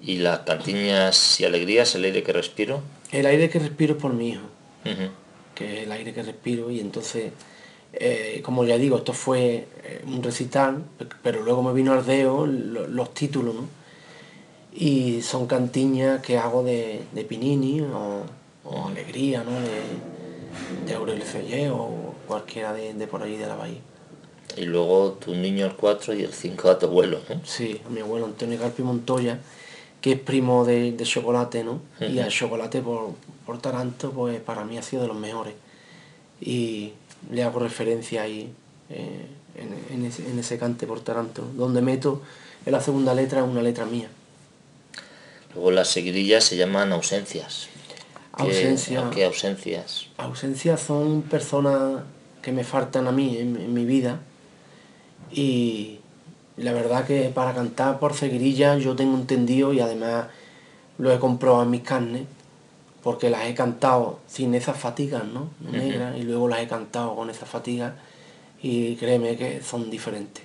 y 0.00 0.16
las 0.18 0.40
cantiñas 0.40 1.40
y 1.40 1.44
alegrías 1.44 1.94
el 1.94 2.04
aire 2.04 2.22
que 2.22 2.32
respiro 2.32 2.80
El 3.12 3.26
aire 3.26 3.48
que 3.50 3.58
respiro 3.60 3.94
es 3.94 4.00
por 4.00 4.12
mi 4.12 4.30
hijo, 4.30 4.42
que 5.54 5.78
es 5.78 5.84
el 5.84 5.92
aire 5.92 6.12
que 6.12 6.22
respiro, 6.22 6.70
y 6.70 6.80
entonces, 6.80 7.32
eh, 7.92 8.40
como 8.44 8.64
ya 8.64 8.78
digo, 8.78 8.96
esto 8.96 9.12
fue 9.12 9.66
eh, 9.84 10.02
un 10.06 10.22
recital, 10.22 10.82
pe- 10.98 11.06
pero 11.22 11.42
luego 11.42 11.62
me 11.62 11.72
vino 11.72 11.92
al 11.92 12.04
deo 12.04 12.46
lo- 12.46 12.88
los 12.88 13.14
títulos, 13.14 13.54
¿no? 13.54 13.81
Y 14.74 15.22
son 15.22 15.46
cantiñas 15.46 16.22
que 16.22 16.38
hago 16.38 16.62
de, 16.62 17.02
de 17.12 17.24
Pinini 17.24 17.82
o, 17.82 18.22
o 18.64 18.86
Alegría, 18.88 19.44
¿no? 19.44 19.52
De, 19.52 20.86
de 20.86 20.94
Aurelio 20.94 21.24
Fellé 21.24 21.70
o 21.70 22.14
cualquiera 22.26 22.72
de, 22.72 22.94
de 22.94 23.06
por 23.06 23.22
allí 23.22 23.36
de 23.36 23.46
la 23.46 23.56
bahía. 23.56 23.80
y 24.56 24.64
luego 24.64 25.12
tu 25.12 25.34
niño 25.34 25.66
el 25.66 25.74
4 25.74 26.14
y 26.14 26.22
el 26.22 26.32
5 26.32 26.70
a 26.70 26.78
tu 26.78 26.86
abuelo 26.86 27.20
¿no? 27.28 27.40
Sí, 27.44 27.80
mi 27.90 28.00
abuelo 28.00 28.26
Antonio 28.26 28.58
Carpi 28.58 28.82
Montoya, 28.82 29.38
que 30.00 30.12
es 30.12 30.20
primo 30.20 30.64
de, 30.64 30.92
de 30.92 31.04
Chocolate, 31.04 31.64
¿no? 31.64 31.80
Y 32.00 32.18
al 32.18 32.30
Chocolate 32.30 32.80
por, 32.82 33.10
por 33.46 33.58
Taranto, 33.60 34.10
pues 34.10 34.40
para 34.40 34.64
mí 34.64 34.76
ha 34.78 34.82
sido 34.82 35.02
de 35.02 35.08
los 35.08 35.16
mejores. 35.16 35.54
Y 36.40 36.92
le 37.30 37.44
hago 37.44 37.60
referencia 37.60 38.22
ahí 38.22 38.52
eh, 38.90 39.26
en, 39.54 39.94
en 39.94 40.04
ese, 40.06 40.28
en 40.28 40.38
ese 40.38 40.58
cante 40.58 40.86
por 40.86 41.00
Taranto, 41.00 41.42
donde 41.56 41.80
meto 41.82 42.20
en 42.66 42.72
la 42.72 42.80
segunda 42.80 43.14
letra 43.14 43.44
una 43.44 43.62
letra 43.62 43.84
mía. 43.86 44.08
Luego 45.54 45.70
las 45.70 45.88
seguidillas 45.88 46.44
se 46.44 46.56
llaman 46.56 46.92
ausencias 46.92 47.68
¿Qué- 48.36 48.42
Ausencia. 48.44 49.10
¿qué 49.12 49.24
ausencias? 49.26 50.06
Ausencias 50.16 50.80
son 50.80 51.22
personas 51.22 52.02
que 52.40 52.50
me 52.52 52.64
faltan 52.64 53.06
a 53.06 53.12
mí 53.12 53.36
en, 53.38 53.56
en 53.56 53.72
mi 53.74 53.84
vida 53.84 54.20
y 55.32 55.98
la 56.56 56.72
verdad 56.72 57.06
que 57.06 57.30
para 57.34 57.54
cantar 57.54 57.98
por 57.98 58.14
seguirilla 58.14 58.76
yo 58.78 58.94
tengo 58.96 59.16
entendido 59.16 59.72
y 59.72 59.80
además 59.80 60.26
lo 60.98 61.12
he 61.12 61.18
comprobado 61.18 61.64
en 61.64 61.70
mis 61.70 61.82
carnes 61.82 62.22
porque 63.02 63.30
las 63.30 63.46
he 63.46 63.54
cantado 63.54 64.20
sin 64.28 64.54
esas 64.54 64.76
fatigas, 64.78 65.24
¿no? 65.24 65.48
Negras 65.72 66.16
y 66.16 66.22
luego 66.22 66.46
las 66.48 66.60
he 66.60 66.68
cantado 66.68 67.16
con 67.16 67.30
esas 67.30 67.48
fatigas 67.48 67.94
y 68.62 68.94
créeme 68.96 69.36
que 69.36 69.60
son 69.62 69.90
diferentes. 69.90 70.44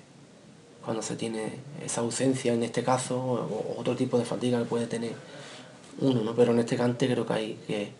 Cuando 0.88 1.04
se 1.04 1.17
tiene 1.17 1.52
esa 1.86 2.00
ausencia 2.00 2.54
en 2.54 2.63
este 2.63 2.82
caso 2.82 3.17
o, 3.19 3.34
o 3.36 3.82
otro 3.82 3.93
tipo 3.97 4.17
de 4.17 4.23
fatiga 4.23 4.58
que 4.60 4.63
puede 4.63 4.88
tener 4.88 5.12
uno, 6.00 6.21
¿no? 6.21 6.34
Pero 6.34 6.54
en 6.54 6.60
este 6.60 6.78
cante 6.78 7.12
creo 7.12 7.26
que 7.26 7.34
hay 7.34 7.60
que, 7.67 7.91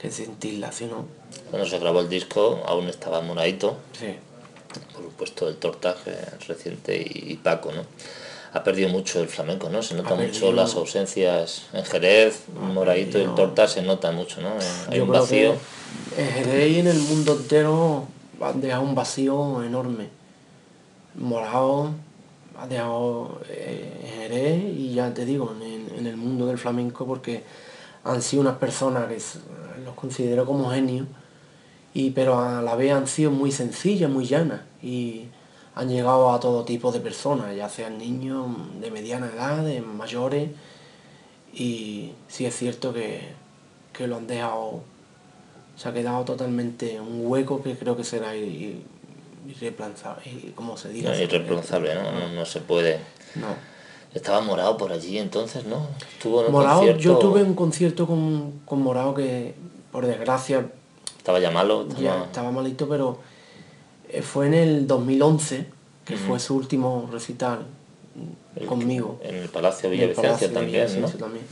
que 0.00 0.10
sentirla, 0.10 0.72
¿sí 0.72 0.86
no? 0.86 1.04
Cuando 1.50 1.68
se 1.68 1.78
grabó 1.78 2.00
el 2.00 2.08
disco 2.08 2.62
aún 2.66 2.88
estaba 2.88 3.20
Moradito, 3.20 3.76
Sí. 3.92 4.14
por 4.94 5.02
supuesto 5.04 5.48
el 5.50 5.56
Tortaje 5.56 6.16
reciente 6.48 6.96
y, 6.96 7.32
y 7.32 7.36
Paco, 7.36 7.72
¿no? 7.72 7.82
Ha 8.54 8.64
perdido 8.64 8.88
mucho 8.88 9.20
el 9.20 9.28
flamenco, 9.28 9.68
¿no? 9.68 9.82
Se 9.82 9.94
nota 9.94 10.14
mucho 10.14 10.50
las 10.50 10.74
ausencias 10.76 11.66
en 11.74 11.84
Jerez, 11.84 12.44
Moradito 12.58 13.18
y 13.18 13.22
el. 13.24 13.34
Torta 13.34 13.68
se 13.68 13.82
nota 13.82 14.12
mucho, 14.12 14.40
¿no? 14.40 14.48
Hay 14.88 14.96
Yo 14.96 15.04
un 15.04 15.10
creo 15.10 15.20
vacío. 15.20 15.54
que 16.16 16.22
en 16.22 16.28
Jerez 16.32 16.70
y 16.72 16.78
en 16.80 16.86
el 16.86 16.98
mundo 17.00 17.34
entero 17.34 18.06
han 18.40 18.60
dejado 18.62 18.80
un 18.82 18.94
vacío 18.94 19.62
enorme. 19.62 20.08
Morado 21.14 21.90
dejado 22.66 23.40
eh, 23.48 24.12
Jerez 24.18 24.64
y 24.76 24.94
ya 24.94 25.12
te 25.14 25.24
digo, 25.24 25.54
en, 25.60 26.06
el 26.06 26.16
mundo 26.16 26.46
del 26.46 26.58
flamenco 26.58 27.06
porque 27.06 27.42
han 28.04 28.22
sido 28.22 28.42
unas 28.42 28.56
personas 28.56 29.08
que 29.08 29.18
los 29.84 29.94
considero 29.94 30.46
como 30.46 30.70
genios, 30.70 31.06
y, 31.92 32.10
pero 32.10 32.40
a 32.40 32.62
la 32.62 32.74
vez 32.74 32.92
han 32.92 33.06
sido 33.06 33.30
muy 33.30 33.52
sencillas, 33.52 34.10
muy 34.10 34.24
llanas 34.26 34.62
y 34.82 35.26
han 35.74 35.88
llegado 35.88 36.32
a 36.32 36.40
todo 36.40 36.64
tipo 36.64 36.92
de 36.92 37.00
personas, 37.00 37.54
ya 37.54 37.68
sean 37.68 37.98
niños 37.98 38.46
de 38.80 38.90
mediana 38.90 39.26
edad, 39.26 39.64
de 39.64 39.80
mayores 39.82 40.50
y 41.52 42.12
sí 42.28 42.46
es 42.46 42.56
cierto 42.56 42.92
que, 42.92 43.20
que 43.92 44.06
lo 44.06 44.16
han 44.16 44.26
dejado, 44.26 44.82
se 45.76 45.88
ha 45.88 45.92
quedado 45.92 46.24
totalmente 46.24 47.00
un 47.00 47.26
hueco 47.26 47.62
que 47.62 47.76
creo 47.76 47.96
que 47.96 48.04
será 48.04 48.34
irreemplazable, 49.48 50.22
y 50.30 50.52
como 50.54 50.76
se 50.76 50.88
diga. 50.90 51.10
No, 51.10 51.18
irreemplazable, 51.20 51.94
¿no? 51.94 52.12
¿no? 52.12 52.28
no 52.28 52.44
se 52.46 52.60
puede. 52.60 52.98
No. 53.34 53.46
Estaba 54.14 54.40
Morado 54.40 54.76
por 54.76 54.90
allí 54.92 55.18
entonces, 55.18 55.64
¿no? 55.66 55.86
Estuvo 56.14 56.40
en 56.40 56.46
un 56.46 56.52
Morao, 56.52 56.78
concierto, 56.78 57.00
yo 57.02 57.18
tuve 57.18 57.42
un 57.44 57.54
concierto 57.54 58.06
con, 58.06 58.60
con 58.64 58.82
Morao 58.82 59.14
que 59.14 59.54
por 59.92 60.04
desgracia 60.06 60.66
Estaba 61.16 61.38
ya 61.38 61.50
malo, 61.50 61.86
ya 61.88 61.94
estaba- 61.96 62.24
estaba 62.24 62.50
malito, 62.50 62.88
pero 62.88 63.18
eh, 64.08 64.22
fue 64.22 64.46
en 64.48 64.54
el 64.54 64.86
2011, 64.88 65.66
que 66.04 66.16
fue 66.16 66.40
su 66.40 66.56
último 66.56 67.08
recital 67.12 67.66
el- 68.56 68.66
conmigo. 68.66 69.20
En 69.22 69.36
el 69.36 69.48
Palacio 69.48 69.88
Villavicencio 69.90 70.50
también, 70.50 70.82
¿no? 70.82 70.86
Villavicencio 70.88 71.18
también. 71.20 71.44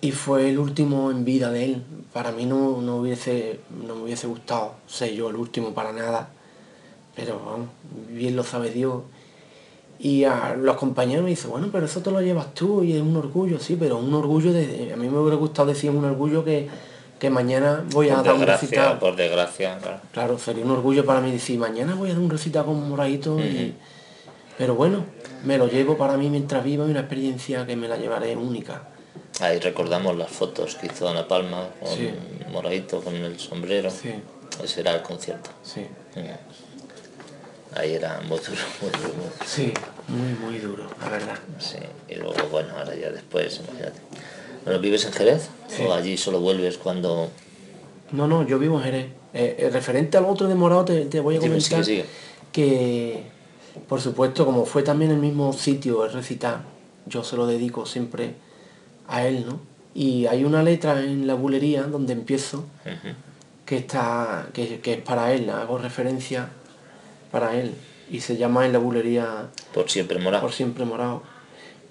Y 0.00 0.12
fue 0.12 0.48
el 0.50 0.58
último 0.58 1.10
en 1.10 1.24
vida 1.24 1.50
de 1.50 1.64
él. 1.64 1.82
Para 2.12 2.30
mí 2.32 2.44
no, 2.46 2.80
no, 2.82 2.96
hubiese, 2.98 3.60
no 3.84 3.96
me 3.96 4.02
hubiese 4.02 4.26
gustado 4.26 4.74
ser 4.86 5.12
yo 5.12 5.30
el 5.30 5.36
último 5.36 5.74
para 5.74 5.92
nada. 5.92 6.28
Pero 7.14 7.40
vamos, 7.44 7.68
bien 8.10 8.34
lo 8.36 8.42
sabe 8.44 8.70
Dios. 8.70 9.02
Y 9.98 10.24
a 10.24 10.56
los 10.58 10.76
compañeros 10.76 11.22
me 11.24 11.30
dicen, 11.30 11.50
bueno, 11.50 11.68
pero 11.70 11.86
eso 11.86 12.00
te 12.00 12.10
lo 12.10 12.20
llevas 12.20 12.54
tú 12.54 12.82
y 12.82 12.94
es 12.96 13.02
un 13.02 13.16
orgullo, 13.16 13.60
sí, 13.60 13.76
pero 13.78 13.98
un 13.98 14.12
orgullo 14.14 14.52
de... 14.52 14.90
A 14.92 14.96
mí 14.96 15.08
me 15.08 15.18
hubiera 15.18 15.36
gustado 15.36 15.68
decir 15.68 15.90
un 15.90 16.04
orgullo 16.04 16.44
que, 16.44 16.68
que 17.20 17.30
mañana 17.30 17.84
voy 17.92 18.08
a 18.08 18.16
Por 18.16 18.24
dar 18.24 18.34
un 18.34 18.42
recital. 18.42 18.98
por 18.98 19.14
desgracia, 19.14 19.78
claro. 19.78 20.00
Claro, 20.12 20.38
sería 20.38 20.64
un 20.64 20.72
orgullo 20.72 21.04
para 21.06 21.20
mí 21.20 21.30
decir, 21.30 21.58
mañana 21.58 21.94
voy 21.94 22.10
a 22.10 22.14
dar 22.14 22.22
un 22.22 22.30
recital 22.30 22.64
con 22.64 22.88
Moradito. 22.88 23.38
y... 23.38 23.74
Pero 24.58 24.74
bueno, 24.74 25.04
me 25.44 25.56
lo 25.56 25.68
llevo 25.68 25.96
para 25.96 26.16
mí 26.16 26.28
mientras 26.28 26.64
viva 26.64 26.84
y 26.86 26.90
una 26.90 27.00
experiencia 27.00 27.64
que 27.66 27.76
me 27.76 27.86
la 27.88 27.96
llevaré 27.96 28.34
única. 28.36 28.88
Ahí 29.40 29.58
recordamos 29.60 30.16
las 30.16 30.30
fotos 30.30 30.74
que 30.74 30.86
hizo 30.86 31.08
Ana 31.08 31.26
Palma 31.28 31.68
con 31.80 31.88
Sí. 31.96 32.10
Moradito, 32.50 33.00
con 33.00 33.14
el 33.14 33.38
sombrero. 33.38 33.88
Sí, 33.90 34.10
Ese 34.62 34.80
era 34.80 34.94
el 34.96 35.02
concierto. 35.02 35.50
sí. 35.62 35.86
Ahí 37.74 37.94
era 37.94 38.20
muy 38.28 38.38
duro, 38.38 38.62
muy 38.80 38.90
duro. 38.90 39.08
muy 39.14 39.24
duro. 39.24 39.32
Sí, 39.46 39.72
muy, 40.08 40.50
muy 40.50 40.58
duro, 40.58 40.86
la 41.00 41.08
verdad. 41.08 41.38
Sí. 41.58 41.78
Y 42.08 42.14
luego, 42.16 42.34
bueno, 42.50 42.74
ahora 42.76 42.94
ya 42.94 43.10
después, 43.10 43.60
imagínate. 43.66 44.00
Bueno, 44.64 44.80
¿vives 44.80 45.04
en 45.06 45.12
Jerez? 45.12 45.48
Sí. 45.68 45.82
¿O 45.84 45.92
allí 45.92 46.16
solo 46.16 46.40
vuelves 46.40 46.78
cuando...? 46.78 47.30
No, 48.12 48.28
no, 48.28 48.46
yo 48.46 48.58
vivo 48.58 48.78
en 48.78 48.84
Jerez. 48.84 49.06
Eh, 49.34 49.56
eh, 49.58 49.70
referente 49.70 50.18
al 50.18 50.26
otro 50.26 50.46
de 50.46 50.54
Morado 50.54 50.84
te, 50.84 51.06
te 51.06 51.18
voy 51.20 51.36
a 51.36 51.40
comentar 51.40 51.82
sigue, 51.82 52.02
sigue. 52.02 52.04
que, 52.52 53.22
por 53.88 54.00
supuesto, 54.00 54.44
como 54.44 54.66
fue 54.66 54.82
también 54.82 55.10
el 55.10 55.16
mismo 55.16 55.54
sitio 55.54 56.04
el 56.04 56.12
recitar, 56.12 56.64
yo 57.06 57.24
se 57.24 57.36
lo 57.36 57.46
dedico 57.46 57.86
siempre 57.86 58.34
a 59.08 59.26
él, 59.26 59.46
¿no? 59.46 59.60
Y 59.94 60.26
hay 60.26 60.44
una 60.44 60.62
letra 60.62 61.00
en 61.02 61.26
la 61.26 61.32
bulería 61.34 61.84
donde 61.84 62.12
empiezo 62.12 62.64
que 63.64 63.76
está 63.78 64.48
que, 64.52 64.80
que 64.80 64.92
es 64.94 65.00
para 65.00 65.32
él, 65.32 65.48
hago 65.50 65.78
referencia 65.78 66.50
para 67.32 67.56
él. 67.56 67.74
y 68.10 68.20
se 68.20 68.36
llama 68.36 68.66
En 68.66 68.72
la 68.74 68.78
bulería 68.78 69.48
Por 69.72 69.88
siempre 69.88 70.18
morado. 70.18 70.42
por 70.42 70.52
siempre 70.52 70.84
morado. 70.84 71.22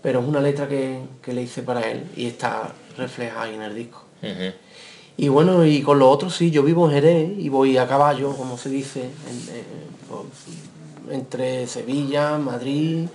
Pero 0.04 0.20
es 0.20 0.28
una 0.28 0.40
letra 0.40 0.68
que, 0.68 1.00
que 1.22 1.34
le 1.34 1.42
hice 1.42 1.64
para 1.64 1.82
él 1.90 2.06
y 2.16 2.28
está 2.28 2.74
reflejada 2.98 3.44
ahí 3.44 3.56
en 3.56 3.62
el 3.64 3.74
disco. 3.76 4.04
Y 5.18 5.28
bueno, 5.30 5.66
y 5.66 5.82
con 5.82 5.98
los 6.00 6.08
otros 6.14 6.36
sí, 6.36 6.52
yo 6.52 6.64
vivo 6.64 6.86
en 6.88 6.94
Jerez 6.94 7.32
y 7.38 7.50
voy 7.50 7.78
a 7.78 7.88
caballo, 7.88 8.36
como 8.36 8.58
se 8.58 8.70
dice, 8.70 9.02
en- 9.02 9.56
en- 9.56 10.08
por- 10.10 11.14
entre 11.14 11.66
Sevilla, 11.68 12.38
Madrid 12.38 13.08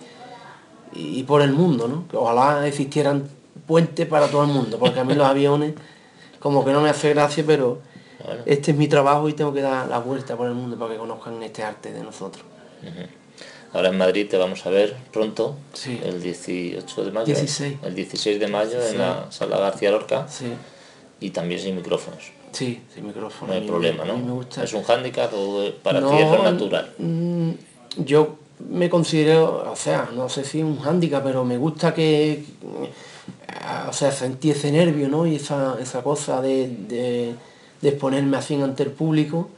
y, 0.94 1.20
y 1.20 1.22
por 1.22 1.42
el 1.42 1.52
mundo, 1.52 1.88
¿no? 1.88 2.06
Que 2.08 2.16
ojalá 2.16 2.66
existieran 2.66 3.28
puentes 3.66 4.06
para 4.06 4.28
todo 4.28 4.42
el 4.44 4.50
mundo, 4.50 4.78
porque 4.78 5.00
a 5.00 5.04
mí 5.04 5.14
los 5.14 5.26
aviones 5.26 5.74
como 6.40 6.64
que 6.64 6.72
no 6.72 6.80
me 6.80 6.88
hace 6.90 7.10
gracia, 7.10 7.42
pero 7.46 7.80
Bueno. 8.26 8.42
este 8.46 8.72
es 8.72 8.76
mi 8.76 8.88
trabajo 8.88 9.28
y 9.28 9.32
tengo 9.34 9.52
que 9.54 9.62
dar 9.62 9.86
la 9.88 9.98
vuelta 9.98 10.36
por 10.36 10.46
el 10.48 10.54
mundo 10.54 10.76
para 10.76 10.92
que 10.92 10.98
conozcan 10.98 11.42
este 11.42 11.62
arte 11.62 11.92
de 11.92 12.02
nosotros. 12.02 12.44
Ahora 13.72 13.88
en 13.90 13.98
Madrid 13.98 14.26
te 14.28 14.36
vamos 14.38 14.64
a 14.66 14.70
ver 14.70 14.96
pronto, 15.12 15.56
Sí. 15.72 16.00
el 16.02 16.22
18 16.22 17.04
de 17.04 17.10
mayo. 17.10 17.26
16. 17.26 17.76
El 17.82 17.94
16 17.94 18.40
de 18.40 18.46
mayo 18.48 18.80
Sí. 18.80 18.92
en 18.92 18.98
la 18.98 19.26
sala 19.30 19.58
García 19.58 19.90
Lorca 19.90 20.26
Sí, 20.28 20.46
y 21.20 21.30
también 21.30 21.60
sin 21.60 21.76
micrófonos. 21.76 22.30
sí, 22.52 22.80
sin 22.94 23.06
micrófono. 23.06 23.52
No 23.52 23.58
hay 23.60 23.66
problema, 23.66 24.04
mí 24.04 24.12
me 24.12 24.18
¿no? 24.18 24.34
gusta. 24.36 24.62
Es 24.64 24.72
un 24.72 24.82
hándicap 24.82 25.30
o 25.34 25.70
para 25.82 26.00
No, 26.00 26.10
ti 26.10 26.16
es 26.18 26.42
natural. 26.42 26.92
mm, 26.98 27.50
Yo 27.98 28.36
me 28.70 28.88
considero, 28.88 29.70
o 29.70 29.76
sea, 29.76 30.08
no 30.14 30.28
sé 30.28 30.44
si 30.44 30.58
es 30.60 30.64
un 30.64 30.78
hándicap, 30.80 31.22
pero 31.24 31.44
me 31.44 31.56
gusta 31.58 31.92
que, 31.94 32.44
mm, 32.62 33.88
o 33.88 33.92
sea, 33.92 34.10
sentí 34.12 34.50
ese 34.50 34.70
nervio, 34.72 35.08
¿no? 35.08 35.26
Y 35.26 35.36
esa, 35.36 35.76
esa 35.80 36.02
cosa 36.02 36.40
de, 36.40 36.68
de, 36.68 37.34
de 37.80 37.88
exponerme 37.90 38.36
así 38.36 38.54
ante 38.54 38.82
el 38.82 38.90
público. 38.90 39.50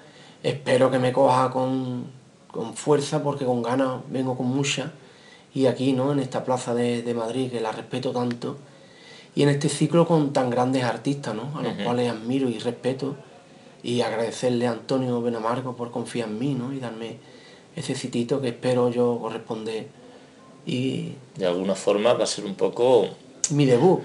Espero 0.43 0.91
que 0.91 0.99
me 0.99 1.13
coja 1.13 1.51
con, 1.51 2.07
con 2.51 2.75
fuerza, 2.75 3.23
porque 3.23 3.45
con 3.45 3.63
ganas 3.63 4.01
vengo 4.11 4.37
con 4.37 4.47
mucha. 4.47 4.93
Y 5.55 5.67
aquí, 5.67 5.93
¿no? 5.93 6.13
En 6.13 6.19
esta 6.19 6.45
plaza 6.45 6.75
de, 6.75 7.03
de 7.03 7.15
Madrid, 7.15 7.51
que 7.51 7.61
la 7.61 7.73
respeto 7.73 8.13
tanto. 8.13 8.57
Y 9.35 9.43
en 9.43 9.49
este 9.51 9.69
ciclo 9.69 10.07
con 10.07 10.33
tan 10.33 10.51
grandes 10.51 10.85
artistas, 10.85 11.35
¿no? 11.35 11.59
A 11.59 11.63
los 11.63 11.75
cuales 11.75 12.11
admiro 12.11 12.49
y 12.49 12.59
respeto. 12.59 13.17
Y 13.83 14.01
agradecerle 14.01 14.67
a 14.67 14.73
Antonio 14.73 15.23
Benamargo 15.23 15.77
por 15.77 15.91
confiar 15.91 16.29
en 16.29 16.39
mí, 16.39 16.55
¿no? 16.55 16.73
Y 16.73 16.81
darme 16.81 17.19
ese 17.77 17.95
citito 17.95 18.41
que 18.41 18.49
espero 18.49 18.91
yo 18.91 19.19
corresponder. 19.21 19.87
Y 20.67 21.13
De 21.37 21.47
alguna 21.47 21.75
forma 21.75 22.13
va 22.13 22.25
a 22.25 22.27
ser 22.27 22.45
un 22.45 22.55
poco, 22.55 23.09
mi 23.51 23.65
debut. 23.65 24.01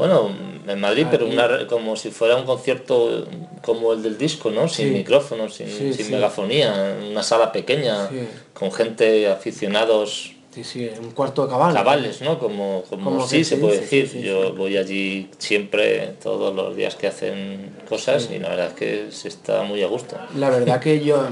Bueno, 0.00 0.30
en 0.66 0.80
Madrid, 0.80 1.06
pero 1.10 1.26
una, 1.26 1.66
como 1.66 1.94
si 1.96 2.10
fuera 2.10 2.36
un 2.36 2.44
concierto 2.44 3.26
como 3.62 3.92
el 3.92 4.02
del 4.02 4.16
disco, 4.18 4.50
¿no? 4.50 4.66
Sin 4.68 4.88
Sí. 4.88 4.94
micrófonos, 4.94 5.54
sin, 5.54 5.68
Sí, 5.68 5.92
sin 5.94 6.06
sí. 6.06 6.12
megafonía, 6.12 6.96
una 7.10 7.22
sala 7.22 7.52
pequeña, 7.52 8.08
con 8.54 8.72
gente 8.72 9.28
aficionados 9.28 10.32
Sí, 10.52 10.64
sí, 10.64 10.90
un 11.00 11.12
cuarto 11.12 11.44
de 11.44 11.48
cabal. 11.50 11.72
cabales, 11.72 12.20
¿no? 12.22 12.36
Como, 12.40 12.82
como, 12.90 13.04
Como 13.04 13.26
sí 13.28 13.44
se 13.44 13.50
se 13.54 13.56
puede 13.58 13.78
dice, 13.82 14.02
decir. 14.02 14.22
Yo 14.22 14.52
voy 14.52 14.76
allí 14.76 15.30
siempre, 15.38 16.14
todos 16.20 16.52
los 16.56 16.74
días 16.74 16.96
que 16.96 17.06
hacen 17.06 17.70
cosas, 17.88 18.28
y 18.34 18.40
la 18.40 18.48
verdad 18.48 18.66
es 18.66 18.72
que 18.74 19.06
se 19.12 19.28
está 19.28 19.62
muy 19.62 19.80
a 19.84 19.86
gusto. 19.86 20.16
La 20.36 20.50
verdad 20.50 20.80
que 20.80 21.04
yo, 21.04 21.28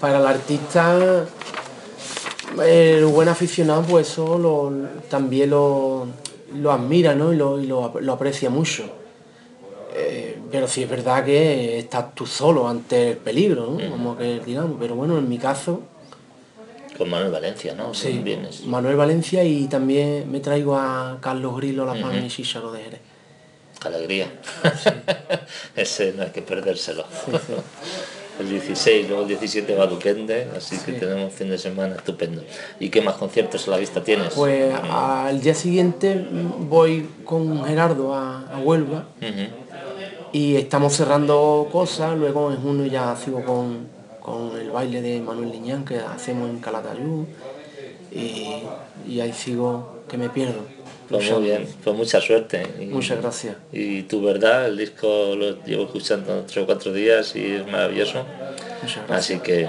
para 0.00 0.20
el 0.20 0.26
artista, 0.26 1.26
el 2.64 3.04
buen 3.06 3.28
aficionado, 3.28 3.82
pues 3.82 4.08
eso 4.10 4.38
lo- 4.38 4.72
también 5.10 5.50
lo, 5.50 6.06
lo 6.54 6.72
admira, 6.72 7.14
¿no? 7.14 7.32
Y 7.32 7.36
lo, 7.36 7.60
y 7.60 7.66
lo, 7.66 7.92
lo 8.00 8.12
aprecia 8.12 8.50
mucho. 8.50 8.84
Eh, 9.94 10.38
pero 10.50 10.66
sí 10.66 10.82
es 10.82 10.88
verdad 10.90 11.24
que 11.24 11.78
estás 11.78 12.14
tú 12.14 12.26
solo 12.26 12.68
ante 12.68 13.10
el 13.10 13.16
peligro, 13.18 13.76
¿no? 13.78 13.90
Como 13.90 14.16
que 14.16 14.40
digamos. 14.40 14.76
Pero 14.80 14.94
bueno, 14.94 15.18
en 15.18 15.28
mi 15.28 15.38
caso, 15.38 15.82
Con 16.96 17.10
Manuel 17.10 17.30
Valencia, 17.32 17.74
¿no? 17.74 17.92
sí, 17.94 18.20
Vienes. 18.24 18.64
Manuel 18.64 18.96
Valencia 18.96 19.44
y 19.44 19.66
también 19.66 20.30
me 20.30 20.40
traigo 20.40 20.76
a 20.76 21.18
Carlos 21.20 21.56
Grillo, 21.56 21.84
La 21.84 21.92
Palma 21.92 22.16
y 22.16 22.28
Chicharo 22.28 22.72
de 22.72 22.82
Jerez. 22.82 23.00
Alegría. 23.84 24.32
Ese 25.76 26.12
no 26.12 26.22
hay 26.22 26.30
que 26.30 26.40
perdérselo. 26.42 27.04
El 28.40 28.48
16, 28.48 29.08
luego 29.08 29.22
el 29.22 29.28
17 29.28 29.74
va 29.74 29.84
a 29.84 29.86
Duquende, 29.86 30.48
así 30.56 30.78
que 30.78 30.92
tenemos 30.92 31.24
un 31.24 31.30
fin 31.30 31.50
de 31.50 31.58
semana 31.58 31.96
estupendo. 31.96 32.42
¿Y 32.80 32.88
qué 32.88 33.02
más 33.02 33.16
conciertos 33.16 33.68
a 33.68 33.72
la 33.72 33.76
vista 33.76 34.02
tienes? 34.02 34.34
Pues 34.34 34.74
al 34.90 35.40
día 35.40 35.54
siguiente 35.54 36.26
voy 36.58 37.08
con 37.24 37.64
Gerardo 37.64 38.14
a, 38.14 38.48
a 38.52 38.58
Huelva 38.58 39.06
y 40.32 40.56
estamos 40.56 40.94
cerrando 40.94 41.68
cosas, 41.70 42.16
luego 42.16 42.50
en 42.50 42.56
junio 42.62 42.86
ya 42.86 43.14
sigo 43.16 43.44
con, 43.44 43.86
con 44.20 44.58
el 44.58 44.70
baile 44.70 45.02
de 45.02 45.20
Manuel 45.20 45.50
Liñán 45.50 45.84
que 45.84 45.98
hacemos 45.98 46.48
en 46.48 46.58
Calatayud 46.58 47.26
y, 48.10 48.46
y 49.06 49.20
ahí 49.20 49.32
sigo 49.32 50.00
que 50.08 50.16
me 50.16 50.30
pierdo. 50.30 50.60
Pues 51.12 51.30
muy 51.30 51.42
bien, 51.42 51.68
pues 51.84 51.96
mucha 51.96 52.20
suerte. 52.20 52.66
Y, 52.80 52.86
Muchas 52.86 53.20
gracias. 53.20 53.56
Y 53.72 54.02
tu 54.02 54.22
verdad, 54.22 54.66
el 54.66 54.78
disco 54.78 55.34
lo 55.36 55.62
llevo 55.64 55.84
escuchando 55.84 56.44
tres 56.46 56.64
o 56.64 56.66
cuatro 56.66 56.92
días 56.92 57.36
y 57.36 57.52
es 57.52 57.66
maravilloso. 57.66 58.24
Muchas 58.82 59.06
gracias. 59.06 59.10
Así 59.10 59.38
que 59.40 59.68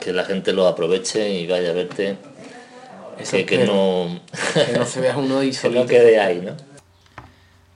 que 0.00 0.12
la 0.12 0.24
gente 0.24 0.52
lo 0.52 0.66
aproveche 0.66 1.28
y 1.28 1.46
vaya 1.46 1.70
a 1.70 1.72
verte. 1.72 2.16
Eso 3.18 3.36
Que, 3.46 3.64
no, 3.66 4.20
Que 4.54 4.78
no 4.78 4.86
se 4.86 5.00
vea 5.00 5.16
uno 5.16 5.38
ahí 5.40 5.50
que 5.50 5.68
no 5.70 5.86
quede 5.86 6.20
ahí, 6.20 6.40
¿no? 6.40 6.56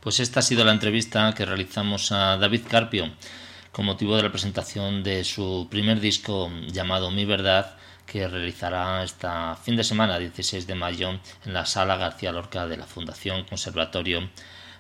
Pues 0.00 0.20
esta 0.20 0.40
ha 0.40 0.42
sido 0.42 0.64
la 0.64 0.72
entrevista 0.72 1.33
que 1.37 1.44
realizamos 1.44 2.11
a 2.12 2.37
David 2.37 2.62
Carpio 2.68 3.11
con 3.70 3.87
motivo 3.87 4.16
de 4.16 4.22
la 4.22 4.31
presentación 4.31 5.02
de 5.02 5.24
su 5.24 5.68
primer 5.70 6.00
disco 6.00 6.50
llamado 6.68 7.11
Mi 7.11 7.24
Verdad 7.24 7.76
que 8.06 8.28
realizará 8.28 9.02
esta 9.02 9.56
fin 9.56 9.76
de 9.76 9.84
semana 9.84 10.18
16 10.18 10.66
de 10.66 10.74
mayo 10.74 11.10
en 11.44 11.52
la 11.52 11.66
sala 11.66 11.96
García 11.96 12.32
Lorca 12.32 12.66
de 12.66 12.76
la 12.76 12.86
Fundación 12.86 13.44
Conservatorio 13.44 14.28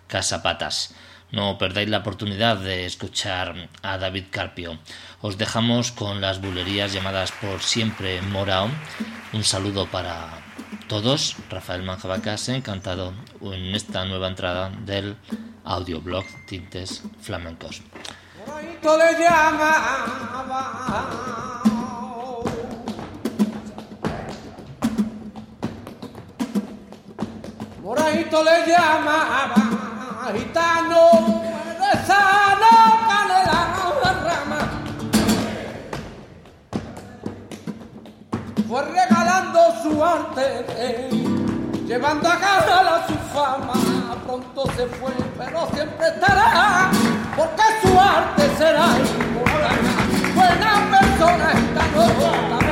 Casa 0.06 0.42
Patas. 0.42 0.94
No 1.32 1.56
perdáis 1.56 1.88
la 1.88 1.98
oportunidad 1.98 2.58
de 2.58 2.84
escuchar 2.84 3.70
a 3.82 3.96
David 3.96 4.26
Carpio. 4.30 4.78
Os 5.22 5.38
dejamos 5.38 5.90
con 5.90 6.20
las 6.20 6.42
bulerías 6.42 6.92
llamadas 6.92 7.32
por 7.32 7.62
siempre 7.62 8.20
Morao. 8.20 8.68
Un 9.32 9.42
saludo 9.42 9.86
para 9.86 10.42
todos. 10.88 11.36
Rafael 11.48 11.82
Manjabacas, 11.84 12.50
encantado 12.50 13.14
en 13.40 13.74
esta 13.74 14.04
nueva 14.04 14.28
entrada 14.28 14.68
del 14.84 15.16
audioblog 15.64 16.26
Tintes 16.46 17.02
Flamencos. 17.22 17.80
Le 28.10 28.66
llamaba. 28.66 29.54
Gitano, 30.34 31.42
de 31.78 31.92
sano, 32.06 32.74
canela. 33.06 33.60
Fue 38.68 38.82
regalando 38.82 39.60
su 39.82 40.02
arte, 40.02 41.10
llevando 41.86 42.28
a 42.28 42.36
casa 42.38 43.06
su 43.06 43.14
fama. 43.32 43.74
Pronto 44.26 44.64
se 44.74 44.86
fue, 44.86 45.12
pero 45.38 45.68
siempre 45.74 46.08
estará, 46.08 46.90
porque 47.36 47.62
su 47.82 48.00
arte 48.00 48.50
será. 48.56 48.88
Buena 50.34 50.72
persona 50.90 51.52
esta 51.52 52.71